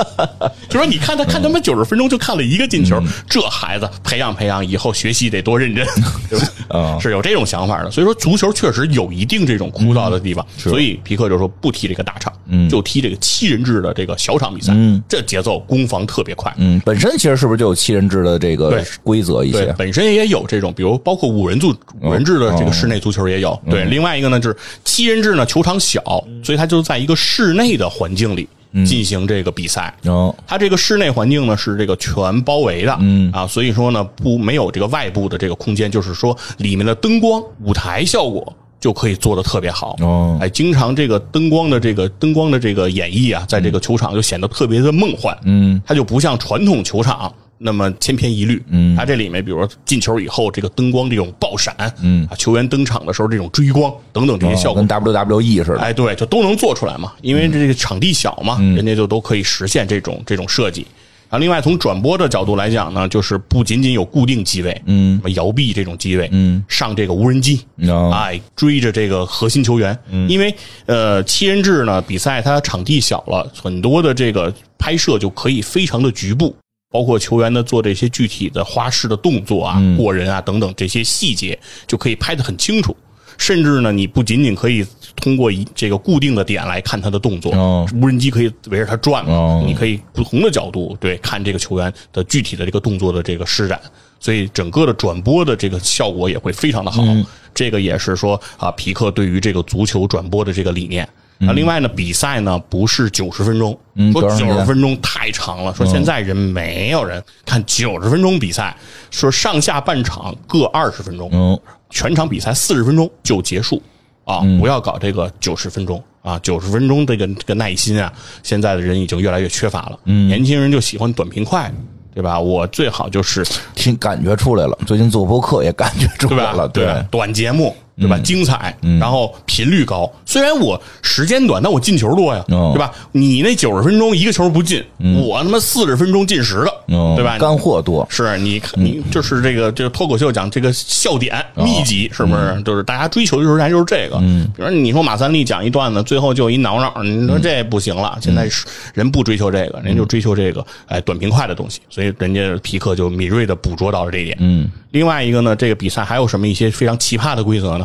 [0.69, 5.84] 就说你看他看他妈九十分钟就看了一个进球，这孩子培养培养以后学习得多认真。
[5.85, 5.95] 人，
[6.31, 6.47] 对吧？
[6.69, 7.91] 啊是有这种想法的。
[7.91, 12.33] 所以说，足球确实有一定这种枯燥的地方，所以皮克就说不踢这个大场，
[12.69, 14.73] 就踢这个七人制的这个小场比赛，
[15.09, 16.53] 这节奏攻防特别快。
[16.57, 19.75] 嗯，本身其实是不是就有七人制的这个规则一对些，？
[19.77, 23.61] 本身也有这种，比如包括五人组、五人制的这个室内足球也有。
[23.71, 26.03] 对，另外一个呢就是七人制呢，球场小，
[26.43, 28.49] 所以它就在一个室内的环境里
[28.87, 29.95] 进行这个比赛。
[30.05, 39.97] 哦，它这个室内环境呢是这个全包围的，嗯啊，所以说呢不没有这个外部的这个空间，就是说里面的灯光、舞台效果就可以做的特别好。
[40.01, 45.39] 哦哎，经常这个灯光的这个灯光的这个演绎啊，在这个球场就显得特别的梦幻。
[45.45, 47.33] 嗯，它就不像传统球场。
[47.59, 52.27] 那么千篇一律，嗯，它这里面比如说进球以后，这个灯光这种爆闪，嗯。
[52.31, 54.83] 啊，球员登场的时候这种追光等等这些效果。
[54.83, 55.79] 跟 WWE 似的。
[55.79, 60.87] 哎，对，就都能做出来嘛，因为这个场地小嘛，人家就都可以实现这种这种设计。
[61.31, 68.13] 然后，另外从转播的角度来讲呢，就是不仅仅有固定机位，嗯，什么摇臂这种机位，嗯，上这个无人机，哦。
[68.15, 69.99] 哎，追着这个核心球员，
[70.29, 70.55] 因为
[70.87, 76.55] 呃七人制呢比赛它场地小了，很多的这个拍摄就可以非常的局部。
[76.95, 82.97] 包括球员的做这些具体的花式的动作啊、过人啊等等这些细节，就可以拍得很清楚。
[83.37, 84.87] 甚至呢，你不仅仅可以
[85.17, 93.81] 通过一这个固定的点来看他的动作，哦无人机可以围着他转嘛，哦你可以不同的角度对看这个球员的具体的这个动作的这个施展，
[94.21, 97.03] 所以整个的转播的这个效果也会非常的好。
[97.03, 101.09] 嗯这个也是说啊，皮克对于这个足球转播的这个理念。
[101.49, 103.79] 啊，另外呢，比赛呢不是九十分钟，
[104.13, 108.77] 说九十分钟太长了，说现在人没有人看九十分钟比赛，
[109.11, 111.59] 说上下半场各二十分钟，嗯，
[111.91, 113.83] 全场比赛四十分钟就结束
[114.25, 114.41] 啊！
[114.59, 116.39] 不要搞这个九十分钟啊！
[116.41, 119.99] 九十分钟这个这个耐心啊，现在的人已经越来越缺乏了。
[120.05, 121.73] 嗯，年轻人就喜欢短平快，
[122.15, 122.41] 对吧？
[122.41, 126.35] 我最好就是听感觉出来了，最近做播客也感觉出？
[126.35, 127.77] 来了，对吧，短节目。
[127.97, 128.19] 对嗯吧？
[128.19, 130.11] 精彩，然后频率高。
[130.27, 132.93] 虽然我时间短，但我进球多呀，哦对吧？
[133.13, 137.39] 你那九十分钟一个球不进，我他妈四十分钟进十个，嗯，对吧？
[137.39, 142.61] 干货多，是你看，你就是这个这个脱口秀讲这个笑点密集，是不是？
[142.65, 144.19] 就是大家追求的时候咱就是这个。
[144.21, 148.19] 嗯，比如说你说马三立讲一段子，最后就一挠挠，你说这不行了。
[148.21, 154.37] 现在是人不追求这个，人就追求这个哎短平快的东西，所以人家皮克就敏锐的捕捉到了这一点。
[154.41, 157.84] 嗯，另外一个呢，这个比赛还有什么一些非常奇葩的规则呢？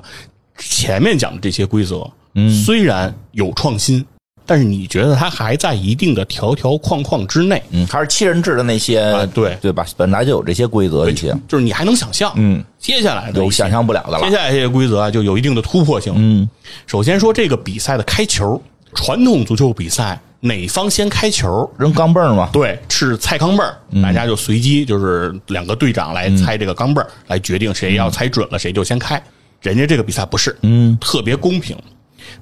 [0.58, 4.06] 前面讲的这些规则，嗯，虽然有创新。
[4.45, 9.56] 但是你觉得它还在一定的条条框框之内，嗯，还是七人制的那些，啊对。
[9.62, 9.86] 对吧？
[9.95, 16.12] 本来就有这些规则一些，就是你还能想象，嗯，接下来的有想象不了的了，接下来这些规则啊，就有一定的突破性。
[16.16, 16.50] 嗯，
[16.88, 18.60] 首先说这个比赛的开球，
[18.95, 21.72] 传统足球比赛哪方先开球？
[21.78, 29.22] 扔钢镚儿嘛，对，是猜钢镚儿，大家就随机就是两个队长来猜这个钢镚儿，来决定谁要猜准了谁就先开。
[29.62, 31.76] 人家这个比赛不是，嗯，特别公平，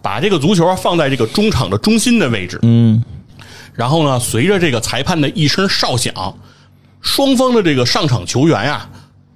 [0.01, 3.03] 把这个足球啊放在这个中场的中心的位置，嗯，
[3.73, 6.13] 然后呢，随着这个裁判的一声哨响，
[7.01, 8.89] 双方的这个上场球员呀、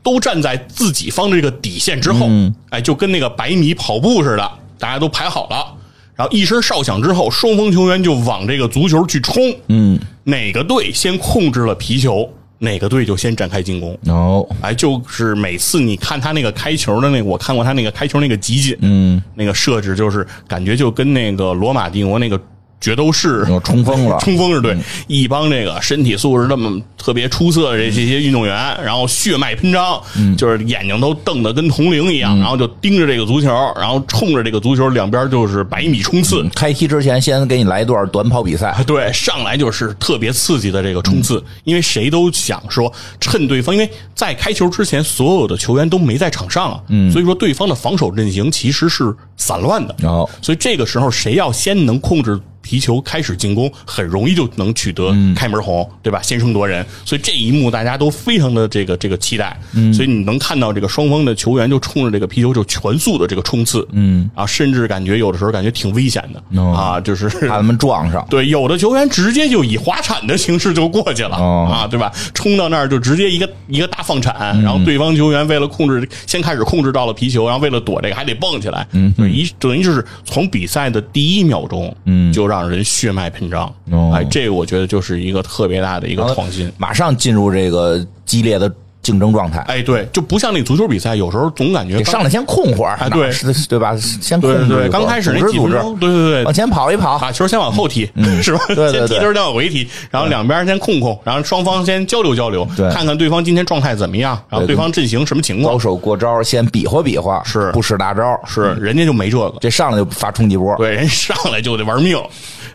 [0.03, 5.77] 都站在自己方的这个底线之后，嗯哎，就跟那个百米跑步似的，大家都排好了。
[6.13, 9.41] 然后一声哨响之后，双方球员就往这个足球去冲。
[9.69, 12.31] 嗯，哪个队先控制了皮球，
[12.63, 13.97] 哪个队就先展开进攻。
[14.05, 22.39] 哦，哎，就是每次你看他那个开球的那个，我看过他那个开球那个集锦，嗯，那个设置就是感觉就跟那个罗马帝国那个
[22.81, 23.45] 决斗士。
[23.47, 24.75] 又冲锋了， 冲锋是对，
[25.07, 28.53] 一帮这个身体素质那么特别出色的这这些运动员，
[28.83, 30.01] 然后血脉喷张，
[30.37, 36.43] 就是眼睛都瞪得跟铜铃一样，然后就盯着这个足球，然后冲着这个足球两边就是百米冲刺。
[36.55, 50.27] 开踢之前先给你来一段短跑比赛， 对，上来就是特别刺激的这个冲刺，因为谁都想说趁对方，因为在开球之前，所有的球员都没在场上啊，嗯，所以说对方的防守阵型其实是散乱的，哦。
[50.41, 56.21] 所以这个时候谁要先能控制皮球开始进攻，很容易就能取得开门红，对吧？
[56.21, 59.59] 先声夺人，所以这一幕大家都非常的这个这个期待，
[59.93, 66.73] 所以你能看到这个双方的球员就冲着这个皮球就全速的这个冲刺，嗯，啊，甚至感觉有的时候感觉挺危险的、哦。
[66.73, 71.69] 啊，就是怕他们撞上， 对，有的球员直接就以滑铲的形式就过去了、哦。
[71.71, 72.11] 啊，对吧？
[72.33, 74.61] 冲到那儿就直接一个一个大放铲，嗯。
[74.63, 86.69] 然后对方球员为了控制，先开始控制到了皮球，然后为了躲这个还得蹦起来，嗯，一等于就是从比赛的第一秒钟，嗯，就让人血脉喷张，哦哎，这个我觉得就是一个特别大的一个创新。
[86.77, 88.69] 马上进入这个激烈的
[89.01, 89.59] 竞争状态。
[89.67, 93.31] 哎，对，就不像那足球比赛，有时候总感觉上来先控会儿，哎对。
[93.67, 93.95] 对吧？
[93.97, 95.51] 先控对刚开始那组织。
[95.51, 98.09] 组织几分钟，对对对往，前跑一跑，把球先往后踢，
[98.41, 98.59] 是吧？
[98.91, 102.89] 先踢球再往回踢，然后两边先控控，然后双方先交流交流，对。
[102.91, 105.73] 看看对方今天状态怎么样，然后对方阵型什么情况。
[105.73, 105.79] 高。
[105.79, 107.71] 手过招，先比划比划，是。
[107.71, 110.75] 不使大招，是，人家就没这个，这上来就发冲击波。
[110.77, 112.15] 对，人上来就得玩命，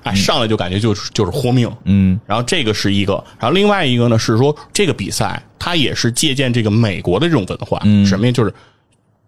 [0.06, 8.06] 哎，上来就感觉就是就是豁命，嗯，然后这个是一个，然后另外一个呢是说这个比赛它也是借鉴这个美国的这种文化，嗯。
[8.06, 8.32] 什么呀？
[8.32, 8.54] 就是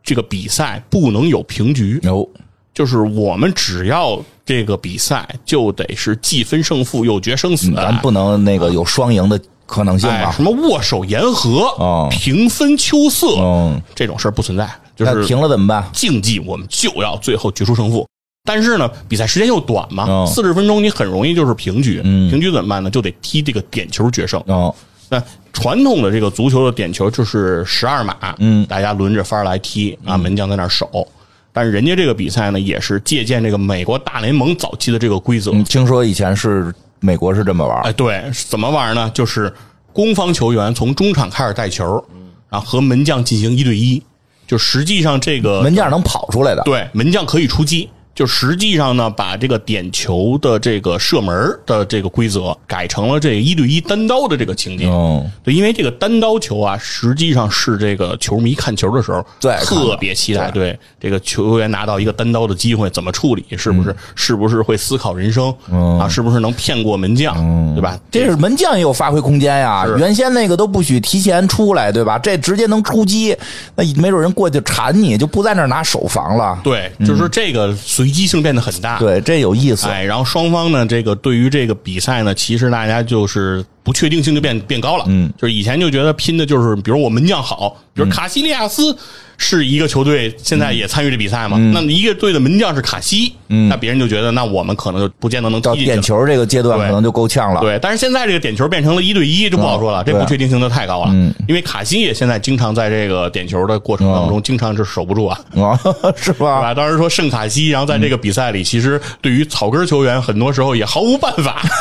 [0.02, 2.28] 这个比赛不能有平局，有。
[2.72, 10.30] 就是我们只要这个比赛就得是既分胜负又决生死，咱不能那个有双赢的可能性哎，啊。
[10.30, 12.08] 什么握手言和、哦。
[12.08, 15.90] 平分秋色、嗯，这种事儿不存在，就是那停了怎么办？
[15.92, 18.06] 竞技我们就要最后决出胜负。
[18.48, 22.00] 但是呢，比赛时间又短嘛，哦四十分钟你很容易就是平局。
[22.02, 22.88] 嗯平局怎么办呢？
[22.88, 24.42] 就得踢这个点球决胜。
[24.46, 24.74] 哦，
[25.10, 25.22] 那
[25.52, 31.06] 传统的这个足球的点球就是十二码，嗯大家轮着番儿来踢啊，门将在那儿守。
[31.52, 35.50] 但是人家这个比赛呢，也是借鉴这个美国大联盟早期的这个规则。
[35.52, 39.10] 嗯，听说以前是美国是这么玩哎，对，怎么玩呢？
[39.12, 39.52] 就是
[39.92, 42.02] 攻方球员从中场开始带球，
[42.48, 44.02] 然后和门将进行一对一。
[44.46, 46.62] 就实际上这个门将能跑出来的。
[46.62, 47.86] 对，门将可以出击。
[48.18, 54.88] 就实际上呢，把这个点球的这个射门的这个规则改成了这个一对一单刀的这个情节。
[54.88, 60.50] 哦，对，因为这个单刀球啊，实际上是这个球迷看球的时候最爱看的特别期待。
[60.50, 63.44] 对这个球员拿到一个单刀的机会，怎么处理？
[63.56, 65.54] 是不是、是不是会思考人生、
[66.00, 66.08] 啊？
[66.08, 67.36] 是不是能骗过门将？
[67.76, 67.96] 对吧？
[68.10, 69.86] 这是门将也有发挥空间呀。
[69.86, 72.18] 是原先那个都不许提前出来，对吧？
[72.18, 73.36] 这直接能出击，
[73.76, 76.58] 那没准人过去缠你，就不在那儿拿手防了。
[76.64, 78.98] 对，就是这个随机性变得很大。
[78.98, 79.88] 对，这有意思。
[79.88, 85.04] 哎，然后双方呢，这个对于这个比赛呢，其实大家就是不确定性就变变高了。
[85.08, 88.96] 嗯，就是以前就觉得拼的就是，比如我门将好，比如卡西利亚斯
[89.36, 91.56] 是一个球队，现在也参与这比赛嘛。
[91.72, 97.60] 那一个队的门将是卡西，那别人就觉得，那我们可能就不见得能踢到进点球这个阶段，可能就够呛了。
[97.60, 101.10] 对，但是现在这个点球变成了一对一，就不好说了，这不确定性就太高了。
[101.12, 105.40] 嗯因为卡西也现在经常在这个点球的过程当中，经常是守不住啊。
[105.56, 105.78] 啊，
[106.16, 106.32] 是？
[106.32, 106.74] 吧？
[106.74, 111.62] 当时说圣卡西，然后在这个比赛里，其实对于草根球员，很多时候也毫无办法。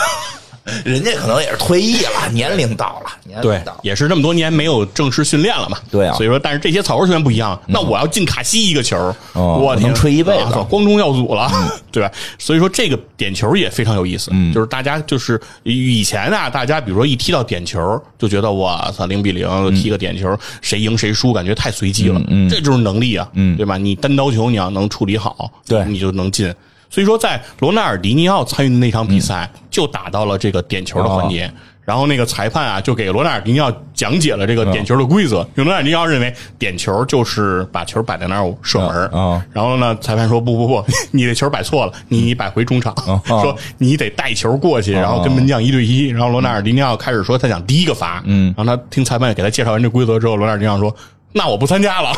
[0.84, 3.80] 人家可能也是退役了，年龄到了，年龄到了。
[3.84, 5.78] 也是这么多年没有正式训练了嘛。
[5.90, 8.98] 对啊所以说，但是这些草根球员不一样，那我要进卡西一个球，
[9.34, 11.50] 哦我天能吹一辈子啊光宗耀祖了，
[11.92, 12.12] 对吧？
[12.38, 23.78] 所以说这个点球也非常有意思，就是大家就是以前啊，大家比如说一踢到点球，就觉得我操零比零踢个点球，谁赢谁输，感觉太随机了，这就是能力啊，对吧？
[23.78, 26.54] 你单刀球你要能处理好，对你就能进。
[26.90, 31.52] 所以说，在罗纳尔迪尼奥参与的那场比赛，就打到了这个点球的环节。
[31.84, 35.38] 然后那个裁判啊，就给罗纳尔迪尼奥讲解了这个点球的规则。
[35.56, 38.90] 因为罗纳尔迪尼奥认为点球就是把球摆在那儿射门。
[38.90, 42.94] 儿啊然后呢，裁判说不不不， 你这球摆错了，你摆回中场，
[43.26, 46.08] 说你得带球过去，然后跟门将一对一。
[46.08, 50.94] 然后罗纳尔迪尼奥开始说他想第一个罚，嗯，然后他听裁判给他介绍完这规则之后，罗纳尔迪尼奥说。
[51.34, 52.12] 那我不参加了，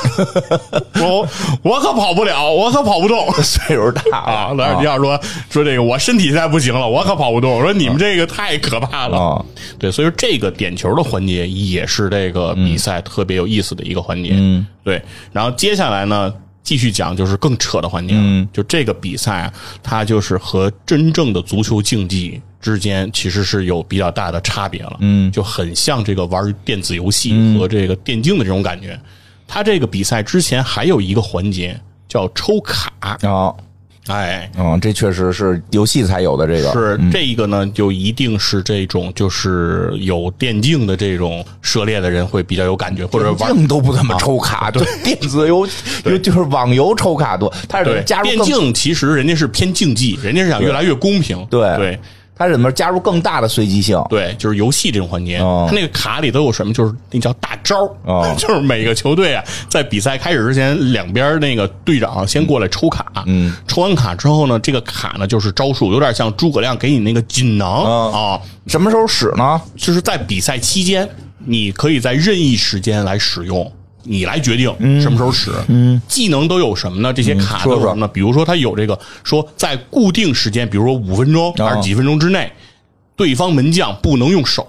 [1.02, 1.28] 我
[1.62, 3.30] 我可跑不了，我可跑不动。
[3.44, 7.52] 岁数大啊，了，罗尔迪奥说说这个我身体现在不行了，我可跑不动。
[7.52, 9.18] 我说你们这个太可怕了。
[9.18, 9.46] 啊
[9.78, 14.32] 对，所以说这个点球的环节也是这个比赛特别有意思的一个环节。
[14.34, 15.02] 嗯，对。
[15.34, 16.34] 然后接下来呢，
[16.64, 18.22] 继续讲就是更扯的环节了。
[18.24, 24.98] 嗯，就这个比赛啊，它就是和真正的足球竞技之间其实是有比较大的差别了。
[25.00, 29.00] 嗯就很像这个玩电子游戏和这个电竞的这种感觉。
[29.48, 32.92] 它这个比赛之前还有一个环节叫抽卡。
[33.00, 33.18] 啊，
[34.10, 36.72] 哎，嗯，这确实是游戏才有的这个。
[36.74, 45.68] 是这一个呢，就一定是这种就是有电竞的这种涉猎的人会比较有感觉，或者玩电竞都不怎么抽卡，对，电子游
[46.04, 51.46] 就就是网游抽卡多，它是加入电竞，其实人家是偏竞技，人家是想越来越公平。
[51.50, 51.76] 对。
[51.78, 52.00] 对
[52.40, 54.02] 它是怎么加入更大的随机性？
[54.10, 55.66] 对，就是游戏这种环节，哦。
[55.70, 56.74] 它那个卡里都有什么？
[56.74, 57.92] 就是那叫大招儿。
[58.06, 58.34] 哦。
[58.40, 67.84] 就是每个球队啊，在比赛开始之前，两边那个队长先过来抽卡，嗯，抽完卡之后呢，这个卡呢就是招数，有点像诸葛亮给你那个锦囊。
[67.84, 68.14] 嗯。
[68.14, 69.62] 啊，什么时候使呢？
[69.76, 71.06] 就是在比赛期间，
[71.40, 73.70] 你可以在任意时间来使用，
[74.10, 75.52] 你来决定什么时候使。
[75.68, 77.14] 嗯，技能都有什么呢？
[77.14, 78.08] 这些卡都有什么呢？
[78.08, 82.52] 比如说，它有这个说，在固定时间，比如说五分钟还是几分钟之内，
[83.16, 84.66] 对方门将不能用手。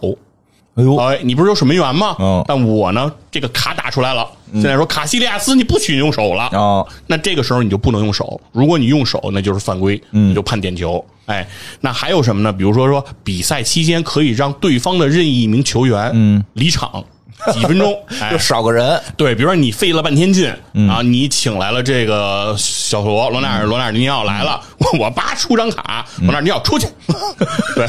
[0.74, 2.14] 哎呦，哎，你不是有守门员吗？
[2.20, 4.26] 嗯但我呢，这个卡打出来了。
[4.52, 6.44] 现在说卡西利亚斯，你不许用手了。
[6.44, 11.04] 啊，那这个时候你就不能用手，如果你用手，那就是犯规，你就判点球。
[11.26, 11.46] 哎，
[11.80, 12.52] 那还有什么呢？
[12.52, 17.04] 比如说说比赛期间可以让对方的任意一名球员嗯离场，
[17.52, 18.30] 几分钟，哎。
[18.32, 20.48] 就，少个人，对，比如说你费了半天劲
[20.88, 26.86] 啊，你请来了这个小罗罗纳尔罗纳尔迪尼奥来了，我我叭出张卡，罗纳尔迪尼奥出去，
[27.74, 27.86] 对，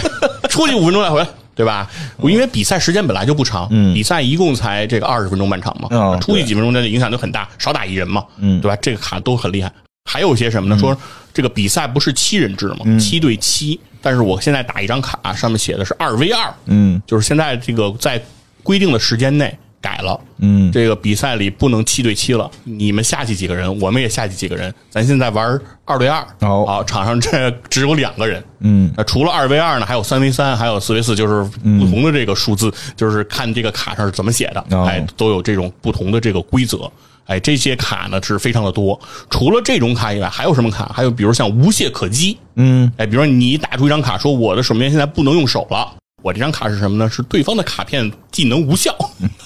[0.49, 1.27] 出去五分钟再回来。
[1.53, 1.87] 对吧？
[2.23, 8.75] 因为比赛时间本来就不长，比赛一共才这个二十分钟半场嘛，嗯出去几分钟，那影响就很大，少打一人嘛，对吧？
[8.77, 9.71] 这个卡都很厉害。
[10.09, 10.79] 还有些什么呢？
[10.79, 10.97] 说
[11.33, 16.99] 这个比赛不是七人制嘛，七对七，但是我现在打一张卡，上面写的是二 v 二，嗯。
[17.05, 18.19] 就是现在这个在
[18.63, 26.65] 规定的时间内改了，嗯，这个比赛里不能七对七了，你们下去几个人，我们也下去几个人，咱现在玩二对二，哦。
[26.67, 31.43] 啊，场上这只有两个人，嗯，那除了二 v 二呢，还有三 v 三，还有四 v 四，就是
[31.79, 34.85] 不同的这个数字，就是看这个卡上是怎么写的，哦。
[34.85, 36.89] 哎，都有这种不同的这个规则。
[37.25, 38.99] 哎，这些卡呢是非常的多。
[39.29, 40.91] 除了这种卡以外，还有什么卡？
[40.93, 47.09] 还有比如像无懈可击，嗯，哎，比如说你打出一张卡，说我的守门员现在不能用手了，我这张卡是什么呢？
[47.09, 48.95] 是对方的卡片技能无效，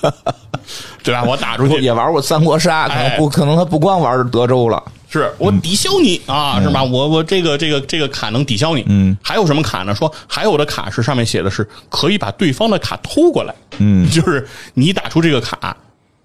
[1.03, 1.23] 对吧？
[1.23, 6.83] 我打出去也玩过三国杀，可能哎不可能他不光玩德州了，是我抵消你啊，是吧？
[6.83, 8.83] 我我这个这个这个卡能抵消你。
[8.87, 9.95] 嗯，还有什么卡呢？
[9.95, 13.55] 说还有的卡是上面写的是可以把对方的卡偷过来。
[13.77, 15.75] 嗯，就是你打出这个卡。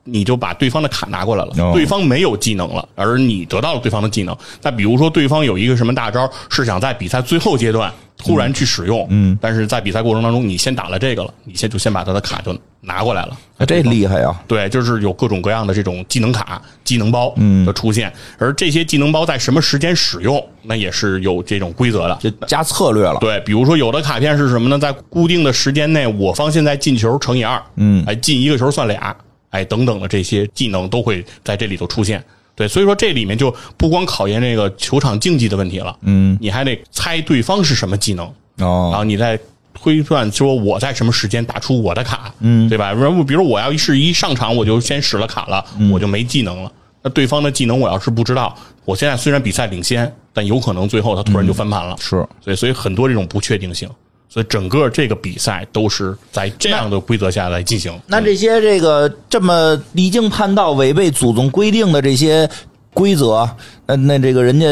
[0.02, 4.36] 你就把对方的卡拿过来了，哦对方没有技能了，而你得到了对方的技能。
[4.62, 14.34] 那比如说，对方有一个什么大招，是想在比赛最后阶段突然去使用，嗯，但是在比赛过程当中，你先打了这个了，你先就先把他的卡就拿过来了，哎这厉害呀！
[14.46, 17.34] 对，就是有各种各样的这种技能卡、技能包
[17.66, 22.18] 的出现，而这些技能包在什么时间使用，那也是有这种规则的。
[22.20, 24.78] 就加策略了，对，比如说有的卡片是什么呢？
[24.78, 29.14] 在固定的时间内，我方现在进球乘以二，嗯，哎，进一个球算俩，
[29.50, 32.22] 哎，等等的这些技能都会在这里头出现。
[32.60, 39.40] 对，所以说这里面就不光考验这个球场竞技的问题了，嗯，你还得猜对方是什么技能，哦然哦，后你再
[39.72, 42.92] 推算说我在什么时间打出我的卡，嗯，对吧？
[42.92, 46.70] 如比如我要是一上场我就先使了卡了，我就没技能了。
[47.00, 48.54] 那对方的技能我要是不知道，
[48.84, 51.96] 我现在虽然比赛领先，但有可能最后他突然就翻盘了。
[51.98, 52.10] 是
[52.42, 53.88] 所以所以很多这种不确定性，
[54.32, 57.92] 所以整个这个比赛都是在这样的规则下来进行。
[58.06, 62.48] 那这些这个这么离经叛道、违背祖宗规定的这些
[62.94, 63.48] 规则，
[63.86, 64.66] 那那这个人家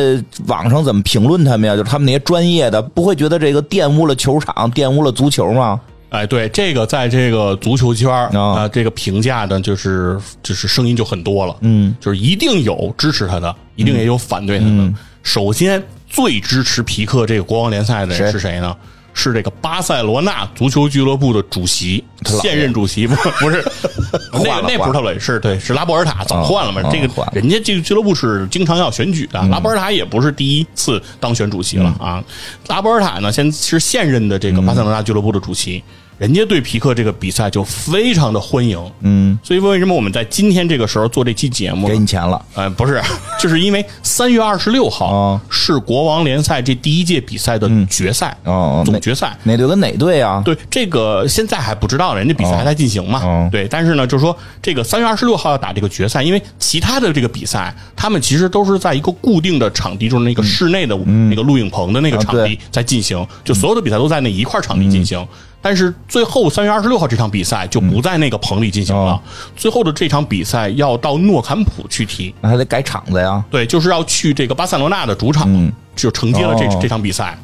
[0.47, 1.75] 网上怎么评论他们呀？
[1.75, 5.81] 就是他们那些专业的，不会觉得这个玷污了球场、玷污了足球吗？
[6.11, 14.95] 哎，对这个，在这个足球圈啊，这个评价呢，就是就是声音就很多了，嗯，就是一定有支持他的，一定也有反对他的。
[15.23, 18.75] 首先，最支持皮克这个国王联赛的人是谁呢？
[19.19, 22.05] 是这个巴塞罗那足球俱乐部的主席，
[22.41, 23.65] 现任主席不不是
[24.33, 26.81] 那个那不是他老爷，是对是拉波尔塔，早换了嘛？
[26.83, 32.23] 啊这个人家这个俱乐部是经常要选举的，拉波尔塔也不是第一次当选主席了啊。
[32.69, 35.83] 拉波尔塔呢，先是现任的这个巴塞罗那俱乐部的主席，
[36.19, 41.87] 人家对皮克这个比赛就非常的欢迎，嗯，所以为什么我们在今天这个时候做这期节目？
[41.87, 43.01] 给你钱了，呃，不是，
[43.41, 49.39] 就是因为三月二十六号哦是国王联赛这第一届比赛的决赛哦总决赛。
[49.45, 50.43] 哪队跟哪队啊？
[50.45, 53.21] 对这个现在还不知道，人家比赛还在进行嘛。
[53.25, 65.25] 哦对，但是呢，就是说这个三月二十六号要打这个决赛，因为其他的这个比赛，他们其实都是在一个固定的场地，就是那个室内的那个录影棚的那个啊场地在进行，就所有的比赛都在那一块场地进行。
[65.61, 69.23] 但是最后三月二十六号这场比赛就不在那个棚里进行了，哦
[69.57, 72.35] 最后的这场比赛要到诺坎普去踢。
[72.41, 73.45] 那还得改场子呀。
[73.51, 77.37] 对，就是要去这个巴塞罗那的主场，就承接了这、哦这场比赛。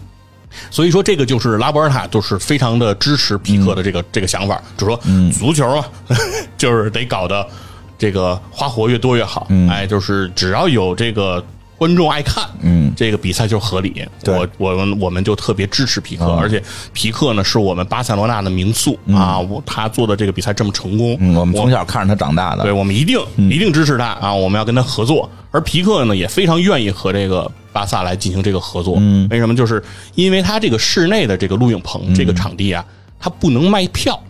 [0.70, 4.96] 所以说，这个就是拉波尔塔就是非常的支持皮克的这个、这个想法，就说
[5.36, 5.84] 足球啊，
[6.56, 7.44] 就是得搞得
[7.98, 9.48] 这个花活越多越好。
[9.68, 11.44] 哎，就是只要有这个
[11.76, 14.06] 观众爱看，嗯，这个比赛就合理。
[14.24, 16.62] 我我们我们就特别支持皮克，而且
[16.92, 22.62] 皮克呢是我们巴塞罗那的名宿、啊，我他做的这个比赛这么成功，嗯，我们从小看着他长大的。
[22.62, 23.18] 对，我们一定
[23.50, 24.32] 一定支持他啊！
[24.32, 25.30] 我们要跟他合作。
[25.50, 28.96] 而皮克呢，也非常愿意和这个巴萨来进行这个合作。
[28.98, 29.54] 嗯，为什么？
[29.54, 29.82] 就是
[30.14, 32.84] 因为他这个室内的这个录影棚、这个场地啊，
[33.20, 34.20] 他不能卖票，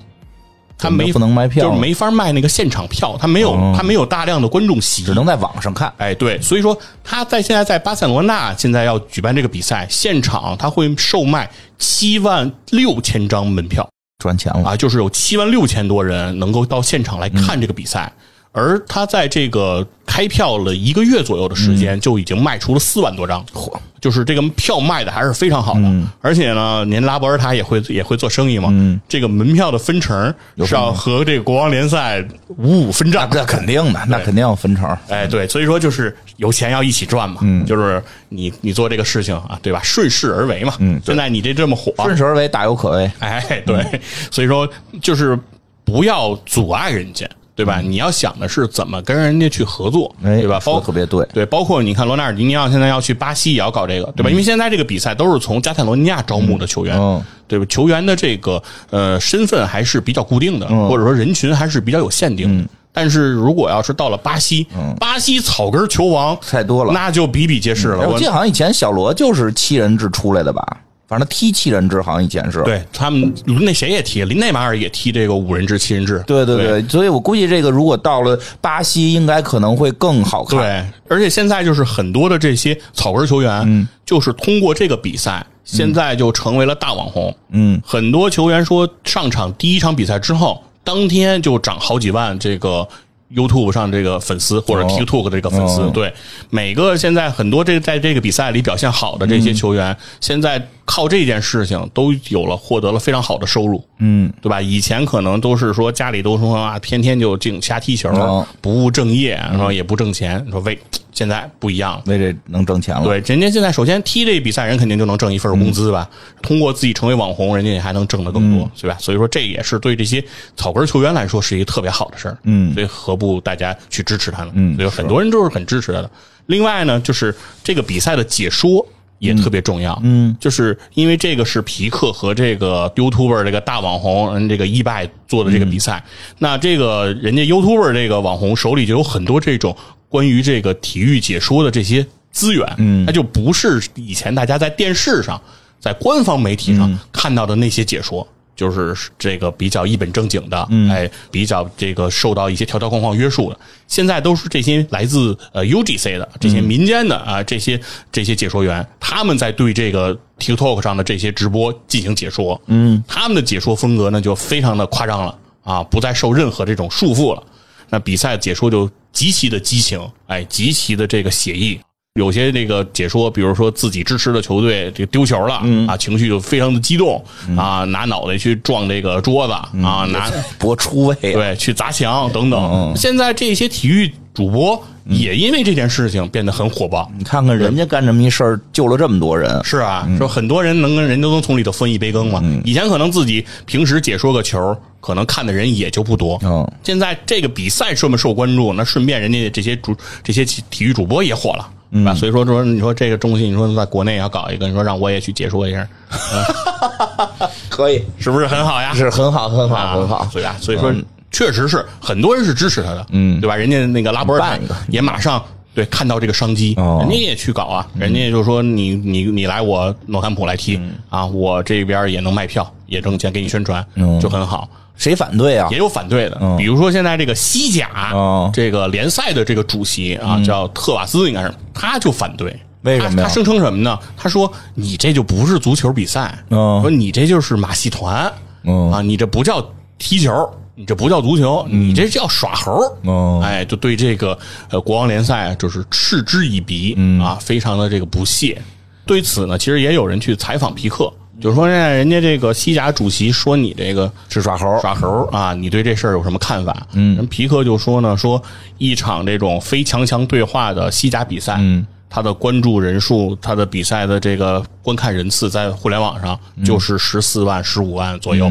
[0.77, 5.93] 他没不能卖票就是没法卖那个现场票，他没有哦他没有大量的观众席，只能在网上看。
[5.97, 11.49] 哎，对，所以说他在现在在巴塞罗那现在要举办这个比赛，现场他会售卖
[11.79, 13.89] 七万六千张门票。
[14.19, 18.11] 赚钱了，啊，就是有七万六千多人能够到现场来看这个比赛，
[18.55, 23.45] 而他在这个开票了一个月左右的时间，就已经卖出了四万多张。
[23.53, 28.71] 嚯就是这个票卖的还是非常好的，而且呢，您拉波尔塔也会也会做生意嘛，
[29.09, 32.23] 这个门票的分成是要和这个国王联赛
[32.59, 33.27] 五五分账。
[33.33, 34.95] 那肯定的，那肯定要分成。
[35.09, 39.81] 哎，对，所以说就是有钱要一起赚嘛，就是你你做这个事情啊，对吧？
[39.83, 40.75] 顺势而为嘛。
[40.81, 43.11] 嗯，现在你这这么火，顺势而为，大有可为。
[43.21, 44.01] 哎，对，
[44.31, 44.69] 所以说
[45.01, 45.37] 就是
[45.83, 47.27] 不要阻碍人家。
[47.55, 47.81] 对吧？
[47.81, 50.61] 你要想的是怎么跟人家去合作，哎对吧？
[50.65, 54.31] 包特别对对，包括你看罗纳尔迪尼奥现在要去巴西也要搞这个，对吧？
[54.31, 57.65] 因为现在这个比赛都是从加泰罗尼亚招募的球员，嗯对吧？
[57.69, 62.69] 球员的这个呃身份还是比较固定的，嗯或者说人群还是比较有限定的。
[62.97, 64.67] 但是如果要是到了巴西，
[65.01, 68.09] 巴西草根球王嗯太多了那就比比皆是了。
[68.09, 70.65] 我记得好像以前小罗就是七人制出来的吧？
[71.07, 72.63] 反正他踢七人制，好像以前是。
[72.63, 76.23] 对他们那谁也踢，林内马尔也踢这个五人制、七人制。
[76.27, 80.59] 对对对，所以我估计这个如果到了巴西，应该可能会更好看。
[80.59, 87.37] 对，而且现在就是很多的这些草根球员，嗯就是通过这个比赛，现在就成为了大网红。
[87.51, 92.89] 嗯，很多球员说上场第一场比赛之后，当天就涨好几万这个。
[93.35, 96.13] YouTube 上这个粉丝或者哦 TikTok 的这个粉丝，哦对
[96.51, 104.61] 每个现在很多这个在这个比赛里表现好的这些球员，现在靠这件事情都有了获得了非常好的收入，嗯，对吧？
[104.61, 110.47] 以前可能都是说家里都说啊，天天就净瞎踢球，哦不务正业，然后也不挣钱。
[110.51, 110.79] 说为
[111.13, 112.03] 现在不一样了。
[112.07, 113.05] 为这能挣钱了。
[113.05, 116.09] 对，人家现在首先踢这比赛，人肯定就能挣一份工资吧。
[116.43, 118.97] 通过自己成为网红，人家也还能挣得更多，对吧？
[119.01, 120.23] 所以说这也是对这些
[120.55, 122.37] 草根球员来说是一个特别好的事儿。
[122.43, 124.53] 嗯所以何不大家去支持他呢？
[124.55, 126.11] 嗯所以很多人都是很支持他的。
[126.47, 128.87] 另外呢，就是这个比赛的解说。
[129.19, 139.77] 也特别重要，嗯，就是因为这个是皮克和这个 YouTuber 这个大网红，嗯，这个易拜做的这个比赛，嗯那这个人家 YouTuber 这个网红手里就有很多这种
[140.09, 143.07] 关于这个体育解说的这些资源，嗯。
[143.07, 145.41] 它就不是以前大家在电视上、
[145.81, 146.77] 在官方媒体嗯。
[146.77, 148.27] 上看到的那些解说。
[148.57, 153.59] 就是这个比较一本正经的，嗯哎，比较这个受到一些条条框框约束的。
[153.89, 157.81] 现在都是这些来自呃 UGC 的这些民间的啊、这些
[158.11, 162.61] 这些解说员，他们在对这个 TikTok 上的这些直播进行解说。
[162.67, 167.43] 嗯，他们的解说风格呢就非常的夸张了啊，不再受任何这种束缚了。
[167.91, 171.79] 那比赛解说就极其的激情，哎，极其的这个写意。
[172.21, 177.21] 有些那个解说，比如说自己支持的球队这个丢球了、啊，情绪就非常的激动、
[177.57, 182.63] 啊，拿脑袋去撞这个桌子、啊，拿 搏出位，对去砸墙等等。
[182.63, 187.11] 嗯现在这些体育主播也因为这件事情变得很火爆。
[187.19, 189.61] 你看看人家干这么一事儿，救了这么多人。
[189.65, 192.41] 是啊，说很多人能跟人都能从里头分一杯羹嘛。
[192.65, 196.39] 以前可能自己平时解说个球，可能看的人也就不多。
[196.45, 201.69] 嗯现在这个比赛这么受关注，那顺便人家这些主这些体体育主播也火了。
[201.93, 202.15] 对吧？
[202.15, 205.87] 所以说说，你说这个中心，你说在国内要搞一个，你说让我也去解说一下，
[207.69, 208.93] 可以，是不是很好呀？
[208.95, 210.29] 是很好，很好，啊，很好。
[210.33, 210.57] 对吧？
[210.61, 210.93] 所以说，
[211.31, 213.57] 确实是很多人是支持他的，嗯对吧？
[213.57, 215.43] 人家那个拉波尔塔办也马上
[215.75, 224.69] 对看到这个商机，哦人家也去搞啊，人家就说你你你来我诺坎普来踢嗯啊，我这边也能卖票，也挣钱给你宣传，嗯就很好。
[224.97, 225.69] 谁反对啊？
[225.71, 225.79] 也？
[225.79, 226.57] 有反对的，嗯。
[226.57, 232.57] 比如说现在这个西甲哦这个联赛的这个主席啊，叫特瓦斯，应该是他就反对。
[232.83, 233.23] 为什么呀？
[233.23, 233.99] 他他声称什么呢？
[234.17, 236.81] 他说：“你这就不是足球比赛，嗯。
[236.83, 238.31] 说你这就是马戏团，
[238.65, 238.93] 嗯。
[238.93, 239.67] 啊，你这不叫
[239.99, 242.81] 踢球，你这不叫足球，你这叫耍猴。
[243.03, 243.41] 嗯。
[243.41, 244.39] 哎，就对这个
[244.69, 247.21] 呃国王联赛就是嗤之以鼻，嗯。
[247.21, 248.61] 啊，非常的这个不屑。
[249.07, 251.11] 对此呢，其实也有人去采访皮克，
[251.45, 256.87] 就是说呢，人家这个西甲主席说你这个是耍猴耍猴啊，你对这事儿有什么看法？
[256.95, 258.43] 嗯，人皮克就说呢，说
[258.79, 268.51] 一场这种非强强对话的西甲比赛，嗯，他的关注人数，他的比赛的这个观看人次，在互联网上就是十四万、十五万左右。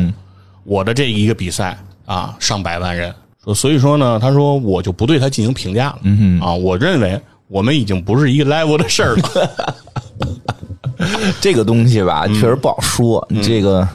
[0.64, 1.76] 我的这一个比赛
[2.06, 3.12] 啊，上百万人。
[3.56, 6.00] 所以说呢，他说我就不对他进行评价了。
[6.04, 9.76] 嗯啊，我认为我们已经不是一个 level 的事儿了。
[11.42, 13.26] 这个东西吧，嗯确实不好说。
[13.42, 13.88] 这个，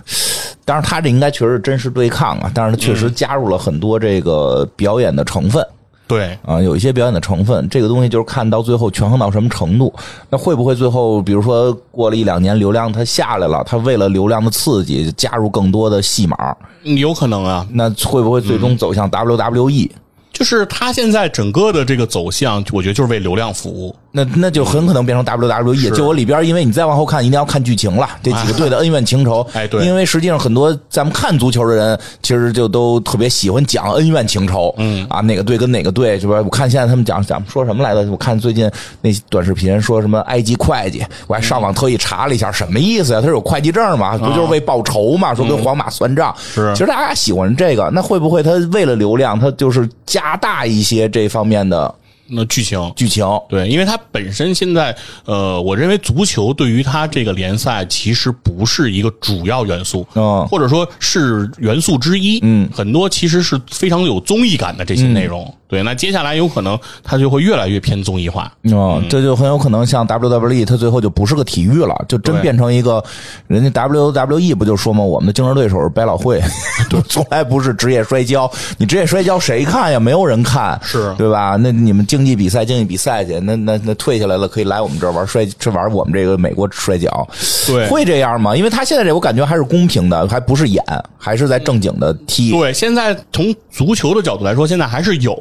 [0.64, 5.64] 当然他这应该确实是真实对抗啊，但是他确嗯实加入了很多这个表演的成分。
[6.06, 9.92] 对，啊，有一些表演的成分，这个东西就是看到最后权衡到什么程度。
[10.30, 19.90] 那会不会最后，比如说过了一两年，流量它下来了，它为了流量的刺激，加入更多的戏码，有可能啊，那会不会最终走向 WWE？、
[20.32, 23.94] 就是他现在整个的这个走向，我觉得就是为流量服务。
[24.24, 25.90] 那那就很可能变成 WWE。
[25.94, 28.08] 就我里边，因为你再往后看，一定要看剧情了。
[28.22, 34.74] 这 几个队的恩怨情仇，哎对因为实际上很多咱们看足球的人，其实就都特别喜欢讲恩怨情仇。
[34.78, 36.40] 嗯啊，哪个队跟哪个队，是吧？
[36.42, 38.10] 我看现在他们讲讲说什么来着？
[38.10, 38.70] 我看最近
[39.02, 43.20] 那短视频说什么埃及会计，我还上网特意查了一下，什么意思呀？
[43.20, 44.16] 他是有会计证嘛？
[44.18, 45.34] 不就是为报仇嘛？
[45.34, 46.34] 说跟皇马算账。
[46.54, 51.94] 是其实大家喜欢这个，那会不会他为了流量，他就是加大一些这方面的？
[52.28, 52.92] 那剧情。
[52.94, 53.24] 剧情。
[53.48, 65.52] 对，因为它本身现在，呃，我认为足球对于它这个联赛其实不是一个主要元素，嗯或者说是元素之一，嗯，很多其实是非常有综艺感的这些内容。
[65.68, 68.50] 对，那接下来有可能它就会越来越偏综艺化。
[68.72, 73.04] 哦，这就很有可能像 WWE，它最后就不是个体育了，就真变成一个
[73.46, 76.40] 人家 WWE 不就说嘛，我们的竞争对手是百老汇，
[76.88, 78.50] 对，从来不是职业摔跤。
[78.78, 80.00] 你职业摔跤谁看呀？
[80.00, 81.56] 没有人看，是对吧？
[81.60, 87.28] 那你们竞技比赛，竞技比赛去，那那那退下来了，可以来我们这儿玩摔，这玩我们这个美国摔跤，
[87.66, 88.56] 对会这样吗？
[88.56, 90.82] 因为他现在这我感觉还是公平的，还不是演，
[91.18, 92.52] 还是在正经的踢。
[92.52, 95.34] 对，现在从足球的角度来说，现在还是有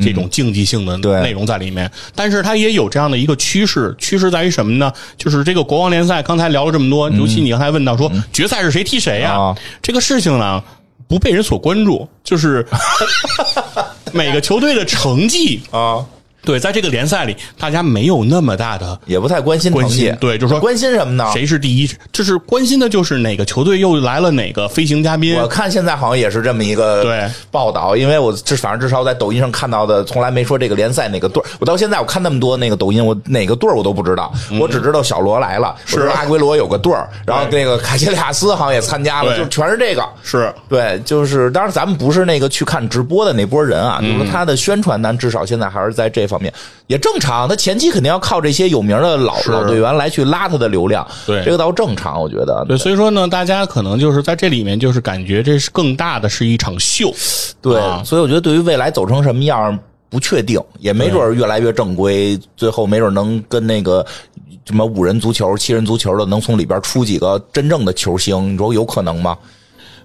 [0.00, 4.92] 这种竞技性的内容在里面，但是它也有这样的一个趋势，趋势在于什么呢？
[5.16, 10.62] 就是这个国王联赛，刚才聊了这么多，尤其你刚才问到说决赛是谁踢谁呀、这个事情呢
[11.06, 12.66] 不被人所关注，就是
[14.12, 15.60] 每个球队的成绩。
[15.70, 16.04] 啊，
[16.44, 21.28] 对，在这个联赛里，大家没有那么大的也不太关心关心，，对，就是说关心什么呢？
[21.32, 25.34] 谁是第一，就是关心的就是哪个球队又来了哪个飞行嘉宾。
[25.36, 27.28] 我看现在好像也是这么一个对。
[27.50, 36.00] 报道，因为我至反正至少在抖音上看到的，从来没说这个联赛哪个队我到现在我看那么多那个抖音，我哪个队我都不知道，我只知道小罗来了，是。
[36.14, 39.44] 阿圭罗有个队儿，然后那个卡西利亚斯好像也参加了，对。
[39.44, 40.04] 就全是这个。
[40.22, 40.52] 是。
[40.68, 44.18] 对，就是当然咱们不是那个去看直播的那波人啊，嗯。
[44.18, 46.52] 就是他的宣传，咱至少现在还是在这方面
[46.86, 47.48] 也正常。
[47.48, 52.64] 他前期肯定要靠这些有名的老老队员来去拉他的流量，对这个倒正常，我觉得。
[52.68, 57.12] 对，所以说呢，大家可能就是在这里面，就是感觉这是更大的是一场秀。
[57.60, 59.78] 对，啊所以我觉得对于未来走成什么样
[60.08, 64.04] 不确定，也没准儿越来越正规，最后没准儿能跟那个
[64.64, 69.36] 什么五人足球、七人足球的，能从里边出几个真正的球星，你说有可能吗？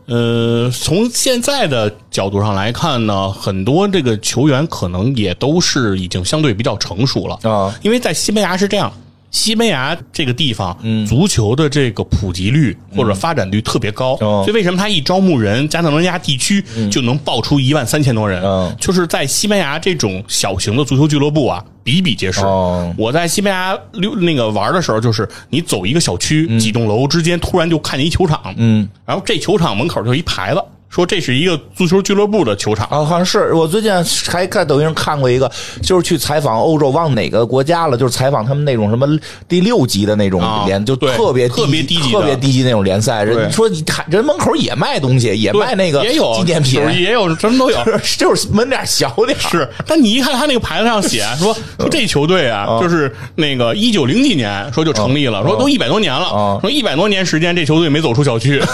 [0.10, 8.92] 呃，从现在的角度上来看呢，很多这个球员可能也都是已经相对比较成熟了啊因为在西班牙是这样。
[9.32, 14.44] 西班牙这个地方，嗯，足球的这个普及率或者发展率特别高，哦。
[14.44, 18.42] 所以为什么他一招募人，加泰罗尼亚地区就能爆出一万三千多人？
[18.44, 22.42] 嗯就是在西班牙这种小型的足球俱乐部啊，比比皆是。
[22.42, 22.94] 哦。
[22.98, 32.88] 我在西班牙溜那个玩的时候，就是你走一个小区，几栋楼之间突然就看见一球场，嗯，然后这球场门口就一牌子，说这是一个足球俱乐部的球场。
[32.88, 33.92] 啊，好像是我最近
[34.28, 35.50] 还在抖音上看过一个，
[35.84, 39.08] 就是去采访欧洲，忘哪个国家了，就是采访他们那种什么
[39.48, 43.24] 第六级的那种啊联，就特别特别低级的特别低级那种联赛。
[43.24, 47.78] 人说你看人门口也卖东西，也卖那个也有纪念品就，是也有什么都有。
[48.18, 58.60] 就是门脸小点是，但你一看他那个牌子上写说 说这球队啊，就是那个一九零几年说就成立了，说都一百多年了啊，说一百多年时间这球队没走出小区。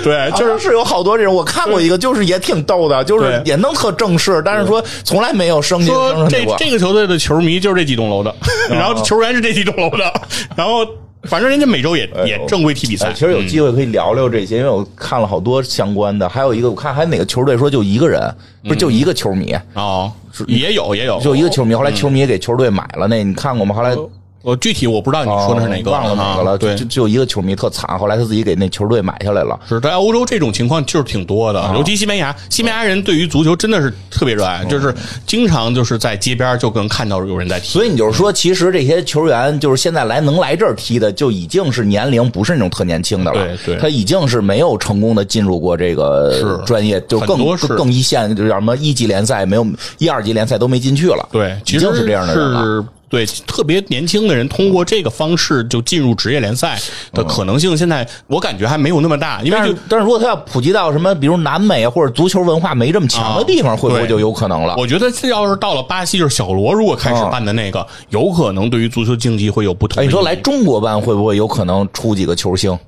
[0.04, 6.44] 对，就就是是是有好多这种，我看过一个，就是也挺逗的，就是也能特正式，但是说从来没有升级说这。
[6.58, 8.34] 这个球队的球迷就是这几栋楼的，
[8.70, 10.12] 然后球员是这几栋楼的，
[10.56, 10.86] 然后
[11.24, 13.12] 反正人家每周也也正规踢比赛哎。
[13.12, 18.34] 其实有机会可以聊聊这些，因为我看了好多相关的，还有一个我看还有哪个球队说就一个人，
[18.64, 20.10] 不是就一个球迷，哦，
[20.46, 23.74] 也有也有，就一个球迷，后来球迷也给球队买了，那你看过吗？
[23.74, 23.94] 后来
[24.42, 29.58] 我具体我不知道你说的是哪个，哦忘了哪个了，啊对就，就一个球迷特惨，后来他自己给那球队买下来了。
[29.68, 34.94] 是在欧洲这种情况就是挺多的，尤其西班牙，西班牙人对于足球真的是特别热爱，就是
[35.26, 37.68] 经常就是在街边就能看到有人在踢。
[37.68, 43.44] 所以你就是说，其实这些球员就是现在来能来这儿踢的，就已经是年龄不是那种特年轻的了。
[43.44, 49.66] 对对他已经是没有成功的进入过这个专业，就更多是更更一线，就叫什么一级联赛没有
[49.98, 51.28] 一二级联赛都没进去了。
[51.30, 56.78] 对，其实已经是这样的人对，特别年轻的人通过这个方式就进入职业联赛
[57.12, 64.76] 的可能性，现在我感觉还没有那么大，因为就但是，但是如果他要普及到什么，比如南美啊或者足球文化没这么强的地方，啊会不会就有可能了？
[64.78, 72.78] 我觉得这要是到了巴西，就是小罗如果开始办的那个，有可能对于足球竞技会有不同你说来中国办会不会有可能出几个球星？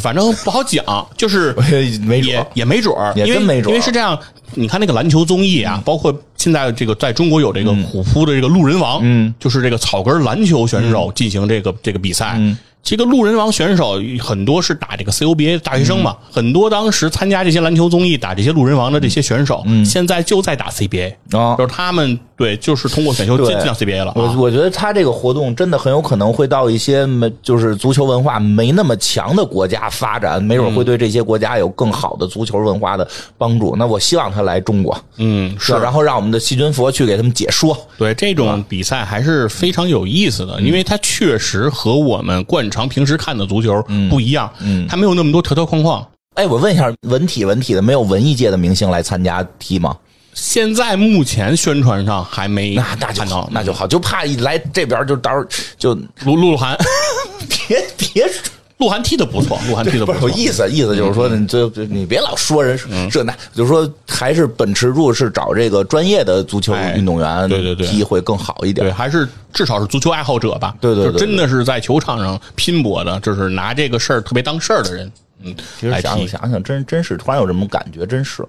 [0.00, 0.84] 反正不好讲，
[1.16, 1.52] 就是
[2.02, 4.18] 没准也也没准儿，因为也真没准儿因为是这样，
[4.54, 12.56] 你看那个篮球综艺啊，包括现在这个在中国有这个虎扑的这个路人王，嗯，就是这个草根篮球选手进行这个这个比赛，嗯。
[12.86, 16.32] 这个路人王选手很多是打这个 CUBA 大学生嘛，嗯。
[16.32, 24.12] 很多当时参加这些篮球综艺打这些路人王的这些选手，现在就在打 CBA，嗯啊就是他们对，就是通过选秀进进到 CBA 了。
[24.12, 24.14] 啊。
[24.14, 33.74] 我我觉得他这个活动真的很有可能会到一些没就是足球文化没那么强的国家发展，没准会对这些国家有更好的足球文化的帮助。
[33.76, 35.72] 那我希望他来中国，嗯，是。
[35.72, 37.76] 然后让我们的细菌佛去给他们解说。
[37.98, 40.46] 对这种比赛还是非常有意思嗯。
[40.46, 46.06] 的，因为它确实和我们惯常平时看的足球不一样，嗯，它没有那么多条条框框。
[46.34, 49.96] 哎，我问一下，文体文体的没有文艺界的明星来参加踢吗？
[50.34, 55.46] 现在目前宣传上还没那那就好，那就好，就怕一来这边就到时候
[55.78, 55.94] 就
[56.26, 56.76] 鹿鹿晗，
[57.48, 58.30] 别别
[58.78, 60.28] 鹿晗踢的不错， 鹿晗踢的错不错。
[60.28, 60.36] 有。
[60.36, 68.94] 意思，意思就是说，你这这你别老说人嗯这那，就是说还是奔驰，住是找这个专业的足球哎运动员，对对对踢会更好一点对，点。
[68.94, 70.74] 还是至少是足球爱好者吧。
[70.80, 75.10] 对对对就真的是在球场上拼搏的，就是拿这个事儿特别当事儿的人。
[75.42, 78.44] 嗯，其实想踢想想想，真真是突然有这种感觉，真是。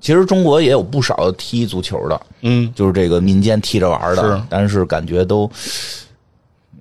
[0.00, 5.50] 其实中国也有不少踢足球的，嗯，就是这个民间踢着玩的，但是感觉都，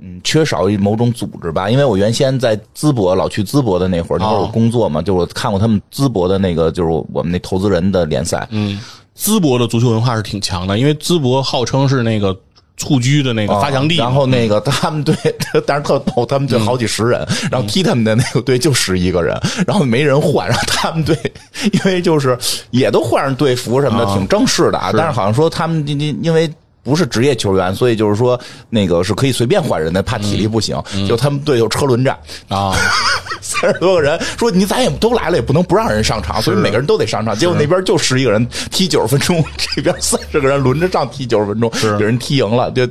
[0.01, 1.69] 嗯，缺少某种组织吧。
[1.69, 8.79] 因为我原先在淄博老去淄博的那会儿，那会儿工作嘛，就是我看过他们淄博的那个，就是我们那投资人的联赛，嗯，
[9.17, 12.37] 淄博的足球文化是挺强的，因为淄博号称是那个
[12.77, 15.15] 蹴鞠的那个发祥地然后那个他们队，
[15.65, 19.35] 但是特逗，他们队好几十人，然后踢他们的那个队就十一个人，
[19.65, 21.17] 然后没人换，然后他们队
[21.73, 22.37] 因为就是
[22.69, 24.91] 也都换上队服什么的，啊挺正式的啊。
[24.95, 26.47] 但是好像说他们因因因为。
[26.87, 30.81] 不是职业球员，所以就是说那个是可以随便换人的，怕体力不行。
[31.05, 32.17] 就他们队有车轮战，
[32.47, 32.73] 啊，
[33.41, 37.37] 三十多个人，说你咱也都来了，也不能不让人上场，所以每个人都得上场。
[37.37, 42.87] 结果那边就十一个人踢九十分钟，这边三十个人轮着上踢九十分钟，有人踢赢了，就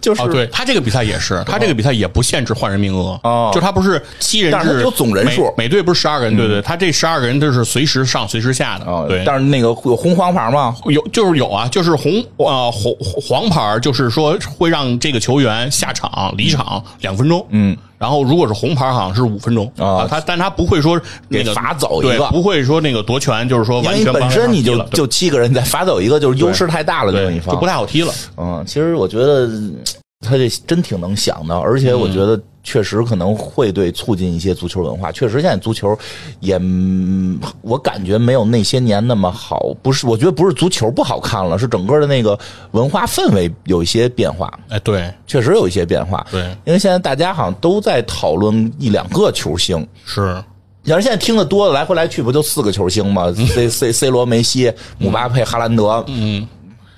[0.00, 9.22] 就是哦，对他这个比赛也是，他这个比赛也不限制换人名额，哦就他不是七人制，但是他有总人数嗯每每队不是十二个人，对对，他这十二个人都是随时上随时下的啊，，对。
[9.26, 10.74] 但是那个有红黄牌吗？
[10.86, 27.66] 有就是有啊，就是红呃红黄牌，就是说会让这个球员下场离场两分钟，嗯，然后如果是红牌，好像是五分钟啊他但他不会说那个给罚走一个对不会说那个夺权，就是说因为本完全帮身你就就七个人，再罚走一个，就是优势太大了，对一方就不。
[27.66, 28.14] 太好踢了。
[28.36, 29.74] 嗯，其实我觉得嗯
[30.20, 35.12] 他这真挺能想的，而且我觉得确实可能会对促进一些足球文化。
[35.12, 35.96] 确实，现在足球
[36.40, 39.72] 也，嗯我感觉没有那些年那么好。
[39.80, 42.36] 不是，我觉得不是足球不好看了，是整个的那个
[42.72, 46.26] 文化氛围有一些变化，哎，对确实有一些变化。
[46.28, 49.86] 对因为现在大家好像都在讨论一两个球星。
[50.04, 50.42] 是，
[50.82, 56.04] 要是现在听的多了，来回来去不就四个球星吗？C C C 罗、梅西、姆巴佩、哈兰德。
[56.08, 56.46] 嗯，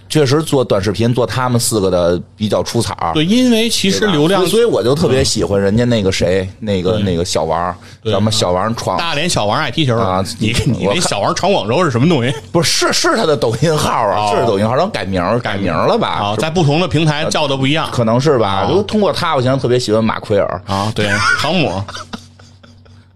[0.08, 3.12] 确实做短视频做他们四个的比较出彩儿。
[3.12, 16.08] 对，因为其实流量所以我就特别喜欢人家那个谁，那个那个小王，叫什么小王闯，大连小王爱踢球啊你你那小王闯广州是什么东西不是是是他的抖音号啊，哦是抖音号，然后改名改名了吧？
[16.08, 16.36] 啊？
[16.36, 18.66] 在不同的平台叫的不一样可能是吧？
[18.66, 20.90] 哦就通过他，我现在特别喜欢马奎尔，啊。
[20.94, 21.82] 对，航母。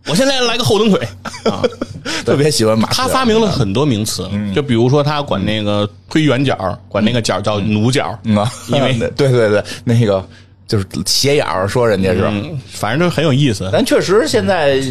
[0.07, 0.99] 我现在来个后蹬腿
[1.45, 1.63] 啊！
[2.25, 2.89] 特别喜欢马。
[2.91, 10.25] 他发明了很多名词，就比如说他管那个推圆角，管那个角叫弩角，因为 对对对，那个
[10.67, 13.69] 就是斜眼儿说人家是，嗯，反正就很有意思。
[13.73, 14.83] 咱确实现在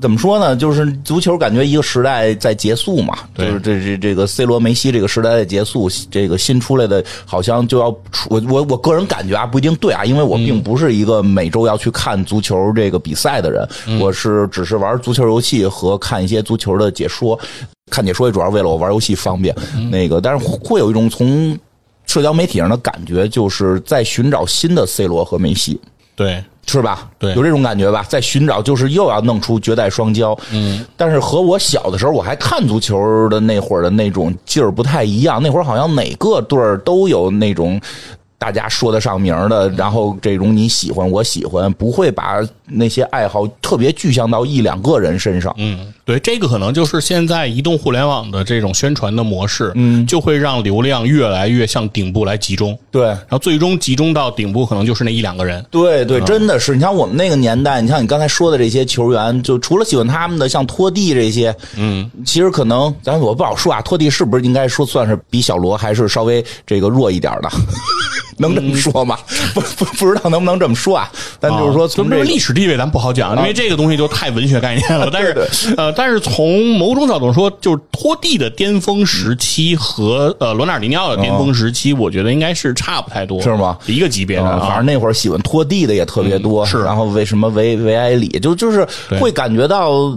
[0.00, 0.54] 怎么说呢？
[0.54, 8.28] 就是足球感觉一个时代在结束嘛，就是这这这个 C 罗、梅西这个时代在结束，这个新出来的好像就要出。
[8.28, 17.38] 我我我个人感觉啊，不一定对啊，因为我并不是一个每周要去看足球这个比赛的人，我是只是玩足球游戏和看一些足球的解说。
[17.90, 19.54] 看解说也主要为了我玩游戏方便，
[19.90, 21.56] 那个但是会有一种从
[22.06, 25.80] 社交媒体上的感觉，就是在寻找新的 C 罗和梅西。
[26.16, 27.08] 对，是吧？
[27.18, 28.04] 对有这种感觉吧？
[28.08, 30.38] 在寻找，就是又要弄出绝代双骄。
[30.52, 35.42] 嗯，但是和我小的时候，我还看足球的那会儿的那种劲儿不太一样。
[35.42, 37.80] 那会儿好像哪个队儿都有那种
[38.38, 45.54] 大家说得上名的，然后这种你喜欢我喜欢，不会把那些爱好特别具象到一两个人身上。
[45.56, 53.06] 嗯，对，这个可能就是现在移动互联网的这种宣传的模式，嗯，就会让流量越来越向顶部来集中，对。
[53.06, 55.64] 然后最终集中到顶部，可能就是那一两个人。
[55.70, 56.74] 对对，真的是。
[56.74, 67.50] 你像我们那个年代，你像你刚才说的这些球员，就除了喜欢他们的，像托蒂这些，嗯，其实可能咱我不好说啊，托蒂是不是应该说算是比小罗还是稍微这个弱一点的？
[68.38, 69.18] 能这么说吗？
[69.54, 71.10] 不不不知道能不能这么说啊？
[71.40, 75.08] 但就是说从这个这历史地位咱不好讲，因为这个东西就太文学概念了。
[75.12, 83.78] 但是呃，但是从某种角度说，就是托蒂的巅峰时期和呃罗纳尔迪尼奥的巅峰时期，我觉得应该是差不太多，是吗？
[83.86, 88.86] 一个级别的反正那会儿喜欢拖地的也特别多，是然后为什么维维埃里，就就是
[89.20, 90.16] 会感觉到。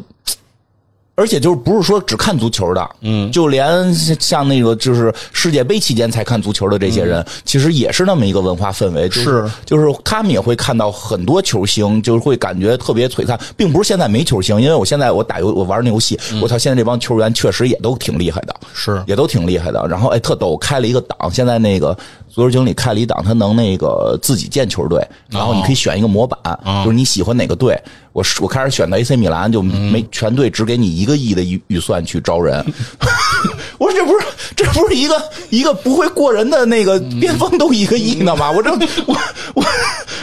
[1.19, 9.49] 而且就是不是说只看足球的，嗯，就连像那个就是世界杯期间才看足球的这些人，其实也是那么一个文化氛围，就是。
[9.65, 19.01] 就是他们也会看到很多球星，就是会感觉特别璀璨，并不是现在没球星，因为我现在我打游我玩那游戏，我操，现在这帮球员确实也都挺厉害的，是。
[19.07, 19.83] 也都挺厉害的。
[19.89, 21.97] 然后哎，特逗，开了一个档，现在那个
[22.29, 26.37] 足球经理开了一档，他能那个自己建球队，然后你可以选一个模板，
[26.85, 27.75] 就是你喜欢哪个队。
[28.17, 32.65] 我是我开始选的 AC 米兰，就没全队只给你一个亿的预预算去招人。
[33.77, 38.49] 我说这不是这不是一个一个不会过人的那个边锋都一个亿呢吗？
[38.49, 38.71] 我这
[39.05, 39.15] 我
[39.53, 39.63] 我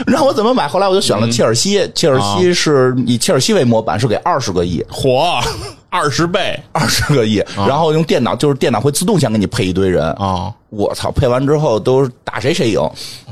[0.05, 0.67] 让我怎么买？
[0.67, 4.83] 后来我就选了切尔西，切尔西是以切尔西为模板，是给二十个亿。
[4.89, 5.39] 火
[5.95, 10.53] 二十倍二十个亿，然后用电脑，就是电脑会自动先给你配一堆人啊！
[10.69, 12.81] 我操，配完之后都是打谁谁赢，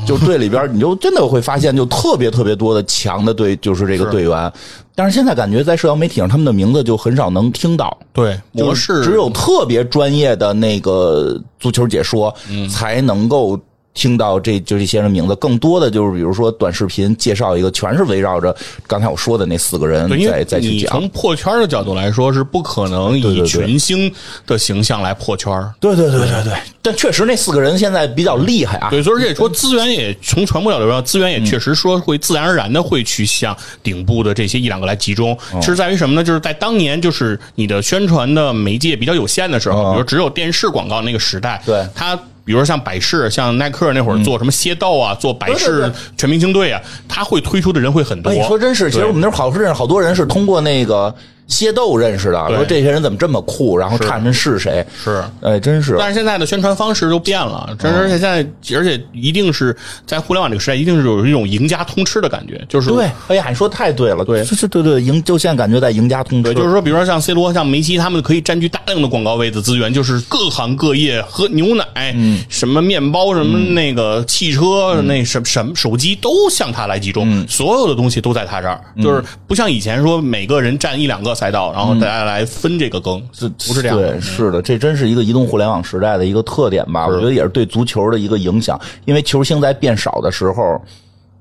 [0.07, 4.51] 就队里边你就真的会发现，就特别特别多的强的队，就是这个队员。
[4.95, 7.97] 但是现在感觉在社交媒体上，他们的名字就很少能听到。
[8.14, 12.34] 对，模式只有特别专业的那个足球解说
[12.72, 13.59] 才能够。
[13.93, 18.55] 听到这就这些人名字，更多的就是比如说短视频介绍一个，全是围绕着
[18.87, 20.91] 刚才我说的那四个人在再去讲。
[20.91, 24.11] 从破圈的角度来说，是不可能以群星
[24.47, 25.53] 的形象来破圈。
[25.79, 28.89] 对对对对对，但确实那四个人现在比较厉害啊。
[28.89, 35.38] 对，所以也说资源也从传播角度上，资源也确实说会自然而然的会去向顶部的这些一两个来集中。
[35.61, 36.23] 其实在于什么呢？
[36.23, 42.19] 就是在当年就是你的宣传的媒介比较有限的时候，比如只有电视广告那个时代，对它。
[42.45, 48.34] 比如说像百事、像耐克那会儿做什么械道啊，做百事全明星队啊，他会推出的人会很多。
[48.34, 51.14] 你说真是，其实我们那儿好认识好多人是通过那个。
[51.48, 55.95] 械斗认识的，说这些人怎么这么酷，然后看看是谁是，哎，真是。
[55.99, 59.76] 但是现在的宣传方式都变了，真而且现在，而且一定是
[60.06, 63.10] 在互联网这个时代，一定是有一种赢家通吃的感觉，就是对。
[63.28, 82.23] 哎呀，你说太对了，对，是，对对，赢就现在感觉在赢家通吃，就是说，比如说像 C 罗、像梅西，他们可以占据大量的广告位的资源，就是各行各业，喝牛奶，嗯，什么面包，什么那个汽车，那什什么手机都向他来集中，所有的东西都在他这儿，就是不像以前说每个人占一两个赛道，然后大家。
[82.23, 83.97] 来分这个羹，是不是这样？
[83.97, 87.05] 对，是的，这真是一个移动互联网时代的一个特点吧？
[87.05, 88.80] 我觉得也是对足球的一个影响。
[89.03, 90.81] 因为球星在变少的时候，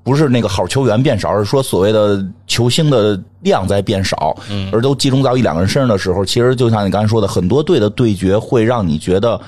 [0.03, 4.35] 不是那个好球员变少，而是说所谓的球星的量在变少，
[4.73, 9.39] 而都集中到一两个人身上的时候，其实就像你刚才说的，很多队的对决会让你觉得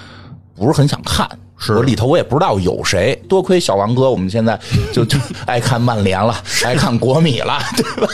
[0.55, 1.29] 不是很想看。
[1.57, 4.57] 是里头我也不知道有谁，多亏小王哥，我们现在
[4.93, 8.07] 就就爱看曼联了，爱看国米了，对吧？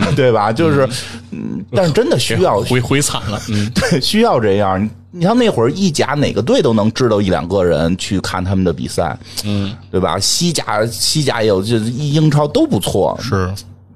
[0.16, 0.52] 对吧？
[0.52, 0.88] 就是，
[1.30, 4.88] 嗯，但是真的需要回回惨了，嗯， 对，需要这样。
[5.14, 9.14] 你像那会儿意甲哪个队都能知道一两个人去看他们的比赛，
[9.44, 10.18] 嗯，对吧？
[10.18, 13.52] 西甲西甲也有，就英超都不错，是。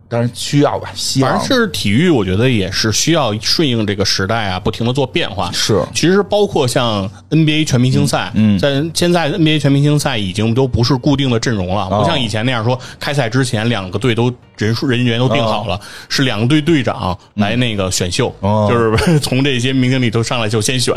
[0.09, 5.51] 但是需要吧，反正是体育，我觉得也是需要顺应这个时代啊，不停的做变化。
[5.53, 18.33] 是，其实包括像 NBA 全明星赛，嗯，在现在 NBA 全明星赛已经都不是固定的阵容了，不像以前那样说开赛之前两个队都人数人员都定好了，是两个队队长来那个选秀，
[18.71, 20.95] 就是从这些明星里头上来就先选，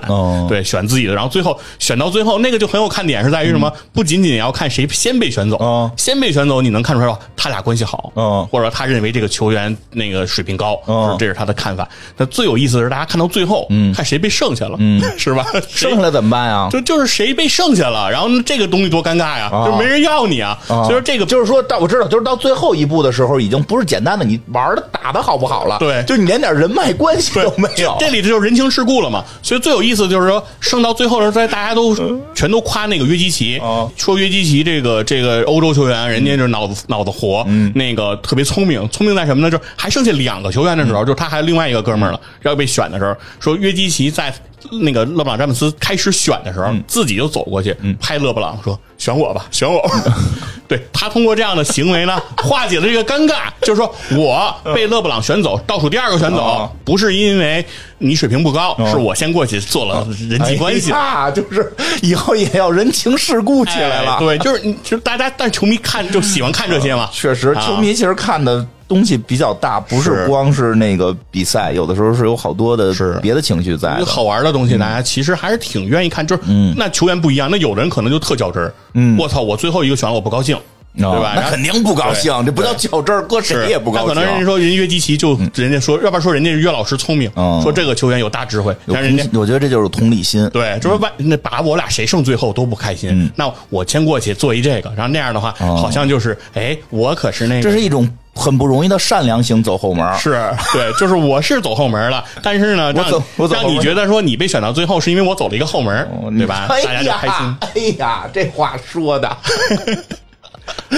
[0.48, 3.74] 对，选自己的，然后最后选到最后那个就很有看点，是在于什么？
[3.92, 8.12] 不仅仅要看谁先被选走，先被选走，你能看出来他俩关系好，
[8.52, 8.99] 或者他认。
[9.00, 10.78] 认为这个球员那个水平高，
[11.18, 11.88] 这是他的看法。
[12.18, 13.66] 那最有意思的是，大家看到最后，
[13.96, 14.78] 看谁被剩下了，
[15.18, 15.46] 是吧？
[15.70, 16.68] 剩下来怎么办啊？
[16.70, 20.60] 就就是谁被剩下了，然后这个东西多尴尬呀，就没人要你啊。
[20.68, 27.96] 所以说这个就是说到我知道，就是到最后一步的时候，已经不是简单的你玩的打的好不好了，对，就你连点人脉关系都没有。
[28.02, 29.24] 这里头就是人情世故了嘛。
[29.42, 31.96] 所以最有意思的就是说，剩到最后的时候，大家都
[32.36, 33.62] 全都夸那个约基奇，
[33.96, 38.89] 说约基奇这个这个欧洲球员，人家就是脑子脑子活，那个特别聪明。
[38.90, 39.50] 聪明在什么呢？
[39.50, 44.34] 就还剩下两个球员的时候，就他还有另外一个哥们儿了，要被选的时候，说约基奇在
[44.72, 49.82] 那个勒布朗詹姆斯开始选的时候，自己就走过去拍勒布朗说：“选我吧， 选我。”
[50.68, 57.66] 对他通过这样的行为呢， 化解了这个尴尬，就是说我被勒布朗选走，倒数第二个选走，不是因为
[57.98, 64.18] 你水平不高，是我先过去做了人际关系啊，就是以后也要人情世故起来了。
[64.20, 67.10] 对，就是其实大家，但是球迷看就喜欢看这些嘛。
[67.12, 68.68] 确实，球迷其实看的。
[68.90, 72.92] 东西比较大，不是光是那个比赛，有的时候是有好多的
[73.22, 74.04] 别的情绪在。
[74.04, 76.26] 好玩的东西，大家其实还是挺愿意看。
[76.26, 76.42] 就是，
[76.76, 78.74] 那球员不一样，那有的人可能就特较真儿。
[78.96, 80.58] 嗯，我操，我最后一个选了，我不高兴，
[80.98, 81.34] 对吧？
[81.36, 84.08] 那肯定不高兴，这不叫较真儿，搁谁也不高兴。
[84.08, 90.50] 可能人家说人约基奇就人家说，要不然说人家是约老师聪明，说这个球员有大智慧，但人家我觉得这就是同理心。
[90.50, 98.10] 对，就是万那把我俩谁胜最后都不开心，那我先过去做一这个，然后那样的话，好像就是哎，我可是那个，这是一种。
[98.40, 100.32] 很不容易的善良型走后门是
[100.74, 103.06] 对，就是我是走后门了，但是呢，让
[103.50, 106.08] 让你觉得说你被选到最后是因为我走了一个后门，
[106.38, 106.66] 对吧？
[106.70, 107.58] 大家就开心。
[107.60, 109.28] 哎呀，这话说的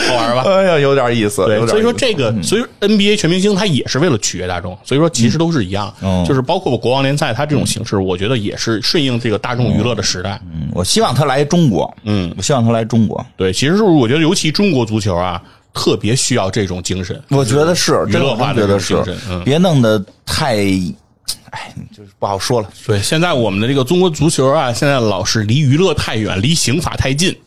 [0.08, 0.44] 好玩吧？
[0.46, 1.46] 哎呀，有点意思。
[1.46, 5.94] 对，所以说这个，所以 NBA 全明星他也是为了取悦大众，所以说其实都是一样，
[6.28, 10.40] 就是包括国王联赛它这种形式，我觉得也是顺应这个大众娱乐的时代。
[10.46, 11.92] 嗯，我希望他来中国。
[12.04, 13.26] 嗯，我希望他来中国。
[13.38, 15.42] 对，其实是我觉得尤其中国足球啊。
[15.74, 20.58] 特别需要这种精神，我觉得是娱乐化的精神，别弄得太，
[21.50, 22.70] 哎，就就是不好说了。
[22.86, 27.36] 对，现在我们的这个中国足球啊，现在老是离娱乐太远，离刑法太近。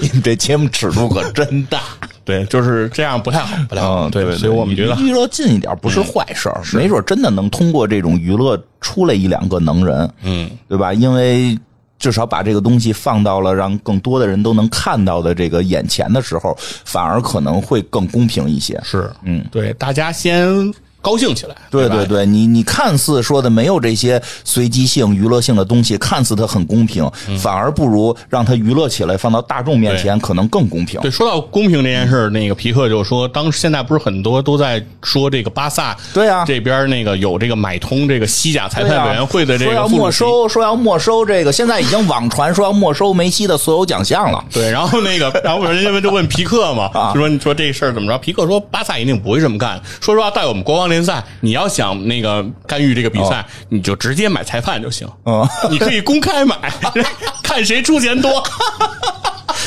[0.00, 1.80] 你们这节目尺度可真大。
[2.24, 4.08] 对，就是这样不太好，不太好。
[4.08, 10.94] 嗯，对对，所以我们觉得离娱乐近一点不是坏事儿，没准真的能通过这种娱乐出来一两个能人，嗯，对吧？
[10.94, 11.58] 因为
[11.98, 18.78] 至少把这个东西放到了让更多的人都能看到的这个眼前的时候，反而可能会更公平一些。
[18.84, 20.72] 是，嗯，对，大家先
[21.04, 21.54] 高兴起来。
[21.54, 27.08] 吧对对对，你你看似说的没有这些随机性、娱乐性的东西，看似它很公平，
[27.38, 30.98] 反而不如让它娱乐起来，放到大众面前可能更公平。
[31.02, 40.04] 对，说到公平这件事儿，那个皮克就说，当时现在不是很多都在说这个巴萨对啊这边那个有这个买通这个西甲裁判委员会的这说要个副主席。
[40.04, 44.42] 没收，说要没收这个，现在已经网传说要没收梅西的所有奖项了。
[44.52, 48.16] 对，然后那个，然后人家们就问皮克嘛， 啊就说你说这事儿怎么着？
[48.18, 49.80] 皮克说巴萨一定不会这么干。
[50.00, 55.08] 说实话，在我们国王联赛，你要想那个干预这个比赛，你就直接买裁判就行。
[55.24, 56.56] 嗯，你可以公开买，
[57.42, 58.42] 看谁出钱多。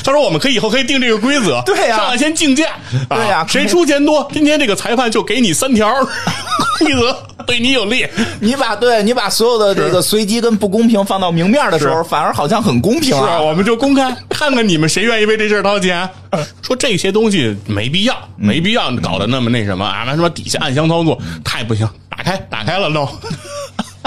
[0.07, 2.63] 他说：“我们可以以后可以定这个规则，对呀上来先竞价，
[3.09, 5.93] 啊对呀谁出钱多，今天这个裁判就给你三条
[6.79, 7.13] 规则，
[7.45, 8.07] 对你有利。
[8.39, 13.41] 你把对你把所有的这个随机跟不公平放到明面的时候，反而好像很公平是啊，啊。
[13.41, 16.09] 我们就公开看看你们谁愿意为这事儿掏钱。
[16.61, 21.85] 说这些东西没必要，没必要搞得那么那什么啊，那什么底下暗箱操作太不行。
[22.09, 23.05] 打开，打开了弄。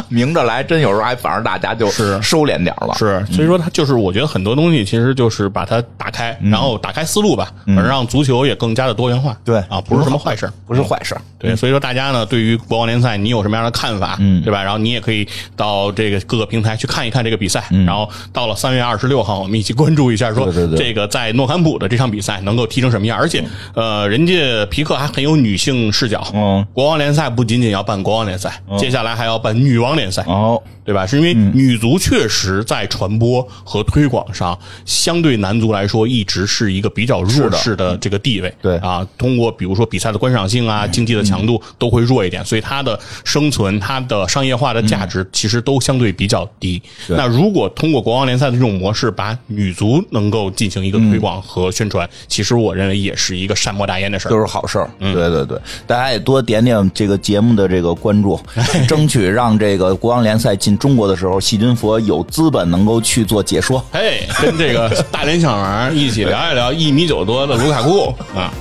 [0.08, 2.94] 明着来，真有时候还反而大家就是收敛点了。
[2.96, 9.36] 是，所以说他就是，我觉得很多东西其实就是把它打开，然后打开思路吧，而让足球也更加的多元化。
[9.44, 10.50] 对啊，不是什么坏事。
[10.66, 11.16] 不是坏事。
[11.40, 14.16] 对，所以说大家呢，对于国王联赛，你有什么样的看法？
[14.20, 14.62] 嗯，对吧？
[14.62, 15.26] 然后你也可以
[15.56, 17.64] 到这个各个平台去看一看这个比赛。
[17.86, 23.18] 然后到了三月二十六号，我们一起关注一下，说这个在诺坎普的这场比赛能够踢成什么样。
[23.18, 23.42] 而且，
[23.74, 26.22] 呃，人家皮克还很有女性视角。
[26.34, 30.22] 嗯，国王联赛不仅仅要办国王联赛，接下来还要办女王联赛。
[30.26, 31.06] 哦，对吧？
[31.06, 38.52] 是因为女足确实在传播和推广上，相对男足来说，一直是一个比较弱势的这个地位。
[38.60, 46.82] 对啊，通过比如说比赛的观赏性啊、经济的强度都会弱一点，所以它的生存、它的商业化的价值其实都相对比较低。
[47.08, 54.30] 那如果通过国王联赛的这种模式，把女足能够进行一个推广和宣传，其实我认为也是一个善莫大焉的事儿。
[54.30, 54.90] 都是好事儿。
[54.98, 58.40] 对对对，大家也多点点这个节目的这个关注，
[58.88, 63.84] 争取让这个国王联赛进中国的时候，细菌佛有资本能够去做解说。
[63.92, 68.52] 嘿，跟这个大连小王一起聊一聊一米九多的卢卡库 啊。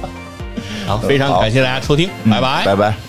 [0.89, 3.08] 好，非常感谢大家收听，拜拜，拜拜。